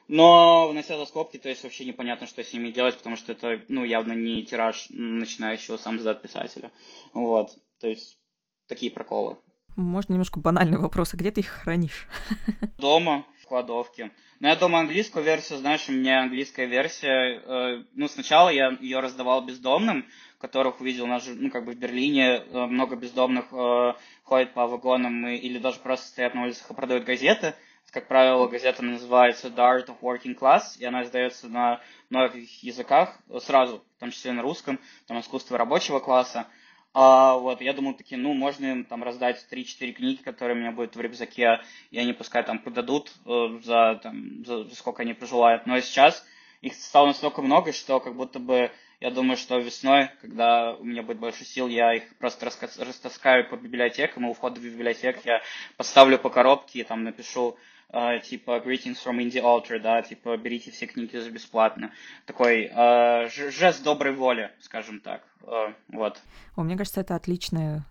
Но 0.08 0.68
внося 0.68 0.96
за 0.96 1.04
скобки, 1.04 1.36
то 1.36 1.50
есть 1.50 1.64
вообще 1.64 1.84
непонятно, 1.84 2.26
что 2.26 2.42
с 2.42 2.50
ними 2.54 2.70
делать, 2.70 2.96
потому 2.96 3.16
что 3.16 3.32
это, 3.32 3.60
ну, 3.68 3.84
явно 3.84 4.14
не 4.14 4.42
тираж 4.42 4.86
начинающего 4.88 5.76
сам 5.76 5.98
издат 5.98 6.22
писателя. 6.22 6.72
Вот, 7.12 7.50
то 7.78 7.88
есть 7.88 8.18
такие 8.68 8.90
проколы. 8.90 9.36
Можно 9.76 10.14
немножко 10.14 10.40
банальный 10.40 10.78
вопрос, 10.78 11.12
а 11.12 11.18
где 11.18 11.30
ты 11.30 11.40
их 11.40 11.48
хранишь? 11.48 12.08
Дома, 12.78 13.26
кладовке. 13.46 14.10
Ну, 14.40 14.48
я 14.48 14.56
думаю, 14.56 14.82
английскую 14.82 15.24
версию, 15.24 15.58
знаешь, 15.60 15.88
у 15.88 15.92
меня 15.92 16.22
английская 16.22 16.66
версия, 16.66 17.40
э, 17.40 17.84
ну, 17.94 18.08
сначала 18.08 18.50
я 18.50 18.76
ее 18.80 19.00
раздавал 19.00 19.42
бездомным, 19.42 20.04
которых 20.38 20.80
увидел, 20.80 21.06
на, 21.06 21.20
ну, 21.26 21.50
как 21.50 21.64
бы 21.64 21.72
в 21.72 21.78
Берлине 21.78 22.36
э, 22.36 22.66
много 22.66 22.96
бездомных 22.96 23.46
э, 23.52 23.94
ходит 24.24 24.52
по 24.52 24.66
вагонам 24.66 25.26
и, 25.28 25.36
или 25.36 25.58
даже 25.58 25.78
просто 25.80 26.08
стоят 26.08 26.34
на 26.34 26.42
улицах 26.42 26.70
и 26.70 26.74
продают 26.74 27.04
газеты. 27.04 27.54
Как 27.90 28.08
правило, 28.08 28.46
газета 28.46 28.84
называется 28.84 29.48
The 29.48 29.56
Art 29.56 29.86
of 29.86 30.00
Working 30.02 30.38
Class, 30.38 30.76
и 30.78 30.84
она 30.84 31.04
издается 31.04 31.48
на 31.48 31.80
многих 32.10 32.62
языках 32.62 33.16
сразу, 33.40 33.82
в 33.96 34.00
том 34.00 34.10
числе 34.10 34.32
на 34.32 34.42
русском, 34.42 34.78
там 35.06 35.18
искусство 35.20 35.56
рабочего 35.56 36.00
класса. 36.00 36.46
А, 36.98 37.36
вот, 37.36 37.60
я 37.60 37.74
думал, 37.74 37.92
такие, 37.92 38.18
ну, 38.18 38.32
можно 38.32 38.64
им 38.64 38.84
там 38.86 39.04
раздать 39.04 39.46
3-4 39.50 39.92
книги, 39.92 40.22
которые 40.22 40.56
у 40.56 40.58
меня 40.58 40.72
будут 40.72 40.96
в 40.96 41.00
рюкзаке, 41.02 41.60
и 41.90 41.98
они 41.98 42.14
пускай 42.14 42.42
там 42.42 42.58
продадут 42.58 43.12
э, 43.26 43.60
за, 43.62 44.00
там, 44.02 44.42
за, 44.46 44.64
за 44.64 44.74
сколько 44.74 45.02
они 45.02 45.12
пожелают. 45.12 45.66
Но 45.66 45.78
сейчас 45.80 46.24
их 46.62 46.72
стало 46.72 47.08
настолько 47.08 47.42
много, 47.42 47.74
что 47.74 48.00
как 48.00 48.16
будто 48.16 48.38
бы 48.38 48.70
я 48.98 49.10
думаю, 49.10 49.36
что 49.36 49.58
весной, 49.58 50.08
когда 50.22 50.72
у 50.72 50.84
меня 50.84 51.02
будет 51.02 51.18
больше 51.18 51.44
сил, 51.44 51.68
я 51.68 51.92
их 51.92 52.16
просто 52.16 52.46
растаскаю 52.46 53.46
по 53.46 53.56
библиотекам, 53.56 54.24
и 54.24 54.30
у 54.30 54.32
входа 54.32 54.58
в 54.58 54.64
библиотеку 54.64 55.20
я 55.24 55.42
поставлю 55.76 56.18
по 56.18 56.30
коробке 56.30 56.78
и 56.80 56.82
там 56.82 57.04
напишу 57.04 57.58
Uh, 57.96 58.20
типа 58.20 58.62
Greetings 58.62 58.98
from 59.02 59.16
Indie 59.20 59.40
Author, 59.40 59.78
да, 59.78 60.02
типа 60.02 60.36
берите 60.36 60.70
все 60.70 60.86
книги 60.86 61.16
за 61.16 61.30
бесплатно. 61.30 61.92
Такой 62.26 62.66
uh, 62.66 63.50
жест 63.50 63.82
доброй 63.82 64.12
воли, 64.12 64.50
скажем 64.60 65.00
так. 65.00 65.22
Uh, 65.40 65.72
вот. 65.88 66.20
О, 66.56 66.62
мне 66.62 66.76
кажется, 66.76 67.00
это 67.00 67.14
отличное, 67.14 67.86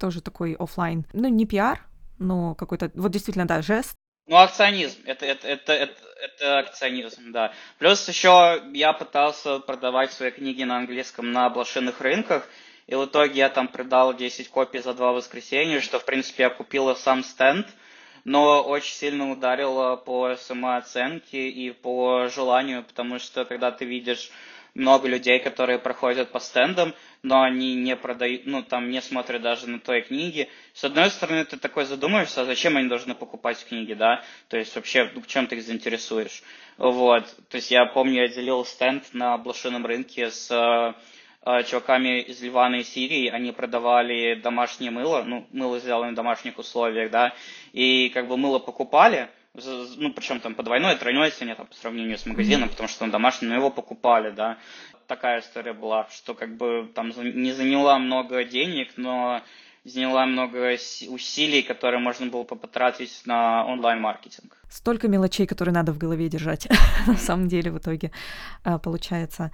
тоже 0.00 0.22
такой 0.22 0.54
офлайн, 0.54 1.04
ну 1.12 1.28
не 1.28 1.44
пиар, 1.44 1.86
но 2.18 2.54
какой-то, 2.54 2.90
вот 2.94 3.12
действительно, 3.12 3.46
да, 3.46 3.60
жест. 3.60 3.94
Ну, 4.26 4.36
акционизм, 4.36 5.00
это, 5.04 5.26
это, 5.26 5.46
это, 5.46 5.72
это, 5.74 6.02
это 6.22 6.58
акционизм, 6.60 7.30
да. 7.30 7.52
Плюс 7.78 8.08
еще 8.08 8.62
я 8.72 8.94
пытался 8.94 9.58
продавать 9.58 10.12
свои 10.12 10.30
книги 10.30 10.62
на 10.62 10.78
английском 10.78 11.32
на 11.32 11.50
блошиных 11.50 12.00
рынках, 12.00 12.48
и 12.86 12.94
в 12.94 13.04
итоге 13.04 13.34
я 13.34 13.50
там 13.50 13.68
продал 13.68 14.14
10 14.14 14.48
копий 14.48 14.78
за 14.78 14.94
два 14.94 15.12
воскресенья, 15.12 15.80
что, 15.80 15.98
в 15.98 16.06
принципе, 16.06 16.44
я 16.44 16.50
купила 16.50 16.94
сам 16.94 17.22
стенд, 17.22 17.66
но 18.24 18.62
очень 18.62 18.94
сильно 18.94 19.30
ударило 19.30 19.96
по 19.96 20.36
самооценке 20.36 21.48
и 21.48 21.70
по 21.70 22.28
желанию, 22.28 22.84
потому 22.84 23.18
что 23.18 23.44
когда 23.44 23.70
ты 23.70 23.84
видишь 23.84 24.30
много 24.74 25.08
людей, 25.08 25.38
которые 25.40 25.78
проходят 25.78 26.30
по 26.30 26.40
стендам, 26.40 26.94
но 27.22 27.42
они 27.42 27.74
не 27.74 27.96
продают, 27.96 28.46
ну, 28.46 28.62
там 28.62 28.90
не 28.90 29.02
смотрят 29.02 29.42
даже 29.42 29.68
на 29.68 29.78
той 29.78 30.02
книги. 30.02 30.48
С 30.72 30.84
одной 30.84 31.10
стороны, 31.10 31.44
ты 31.44 31.56
такой 31.56 31.84
задумаешься, 31.84 32.42
а 32.42 32.44
зачем 32.44 32.76
они 32.76 32.88
должны 32.88 33.14
покупать 33.14 33.64
книги, 33.68 33.94
да? 33.94 34.22
То 34.48 34.56
есть 34.56 34.74
вообще, 34.74 35.10
ну, 35.14 35.22
чем 35.26 35.46
ты 35.46 35.56
их 35.56 35.62
заинтересуешь? 35.64 36.42
Вот. 36.78 37.24
То 37.48 37.56
есть 37.56 37.70
я 37.70 37.84
помню, 37.86 38.22
я 38.22 38.28
делил 38.28 38.64
стенд 38.64 39.04
на 39.12 39.36
блошином 39.38 39.84
рынке 39.84 40.30
с 40.30 40.50
э, 40.50 40.94
чуваками 41.66 42.20
из 42.20 42.42
Ливана 42.42 42.76
и 42.76 42.84
Сирии, 42.84 43.28
они 43.28 43.52
продавали 43.52 44.34
домашнее 44.34 44.90
мыло, 44.90 45.22
ну, 45.22 45.46
мыло 45.52 45.78
сделано 45.78 46.12
в 46.12 46.14
домашних 46.14 46.58
условиях, 46.58 47.10
да, 47.10 47.32
и 47.72 48.10
как 48.12 48.28
бы 48.28 48.36
мыло 48.36 48.58
покупали, 48.58 49.28
ну, 49.54 50.12
причем 50.12 50.40
там 50.40 50.54
по 50.54 50.62
двойной, 50.62 50.96
тройной 50.96 51.30
цене, 51.30 51.54
там, 51.54 51.66
по 51.66 51.74
сравнению 51.74 52.18
с 52.18 52.26
магазином, 52.26 52.68
потому 52.68 52.88
что 52.88 53.04
он 53.04 53.10
домашний, 53.10 53.48
но 53.48 53.54
его 53.54 53.70
покупали, 53.70 54.30
да. 54.30 54.58
Такая 55.06 55.40
история 55.40 55.72
была, 55.72 56.06
что 56.10 56.34
как 56.34 56.56
бы 56.56 56.88
там 56.94 57.08
не 57.08 57.52
заняла 57.52 57.98
много 57.98 58.44
денег, 58.44 58.92
но 58.96 59.42
заняла 59.84 60.26
много 60.26 60.76
усилий, 61.08 61.62
которые 61.62 62.00
можно 62.00 62.26
было 62.26 62.44
потратить 62.44 63.22
на 63.24 63.64
онлайн-маркетинг. 63.66 64.56
Столько 64.68 65.08
мелочей, 65.08 65.46
которые 65.46 65.74
надо 65.74 65.92
в 65.92 65.98
голове 65.98 66.28
держать, 66.28 66.68
на 67.06 67.16
самом 67.16 67.48
деле, 67.48 67.72
в 67.72 67.78
итоге 67.78 68.12
а, 68.62 68.78
получается. 68.78 69.50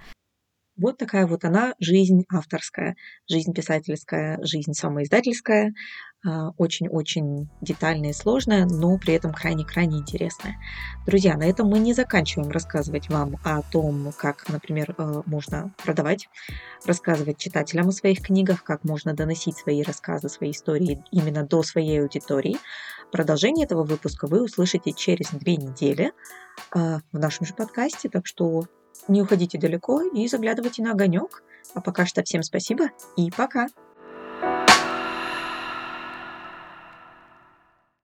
Вот 0.77 0.97
такая 0.97 1.25
вот 1.25 1.43
она, 1.43 1.73
жизнь 1.79 2.23
авторская, 2.31 2.95
жизнь 3.27 3.53
писательская, 3.53 4.39
жизнь 4.43 4.73
самоиздательская. 4.73 5.73
А, 6.25 6.49
очень-очень 6.57 7.47
детальная 7.61 8.09
и 8.09 8.13
сложная, 8.13 8.65
но 8.65 8.97
при 8.97 9.13
этом 9.13 9.33
крайне-крайне 9.33 9.99
интересная. 9.99 10.55
Друзья, 11.05 11.37
на 11.37 11.43
этом 11.43 11.67
мы 11.67 11.79
не 11.79 11.93
заканчиваем 11.93 12.49
рассказывать 12.51 13.07
вам 13.09 13.37
о 13.43 13.61
том, 13.61 14.11
как, 14.17 14.49
например, 14.49 14.95
э, 14.97 15.21
можно 15.25 15.73
продавать, 15.83 16.27
рассказывать 16.85 17.37
читателям 17.37 17.89
о 17.89 17.91
своих 17.91 18.21
книгах, 18.21 18.63
как 18.63 18.83
можно 18.83 19.13
доносить 19.13 19.57
свои 19.57 19.83
рассказы, 19.83 20.27
свои 20.27 20.51
истории 20.51 21.03
именно 21.11 21.45
до 21.45 21.61
своей 21.61 22.01
аудитории. 22.01 22.57
Продолжение 23.11 23.65
этого 23.65 23.83
выпуска 23.83 24.27
вы 24.27 24.43
услышите 24.43 24.93
через 24.93 25.29
две 25.29 25.55
недели 25.55 26.11
э, 26.75 26.97
в 27.11 27.19
нашем 27.19 27.45
же 27.45 27.53
подкасте, 27.53 28.09
так 28.09 28.25
что 28.25 28.65
не 29.07 29.21
уходите 29.21 29.57
далеко 29.57 30.01
и 30.01 30.27
заглядывайте 30.27 30.81
на 30.83 30.91
огонек. 30.91 31.43
А 31.73 31.81
пока 31.81 32.05
что 32.05 32.23
всем 32.23 32.43
спасибо 32.43 32.89
и 33.15 33.31
пока! 33.31 33.67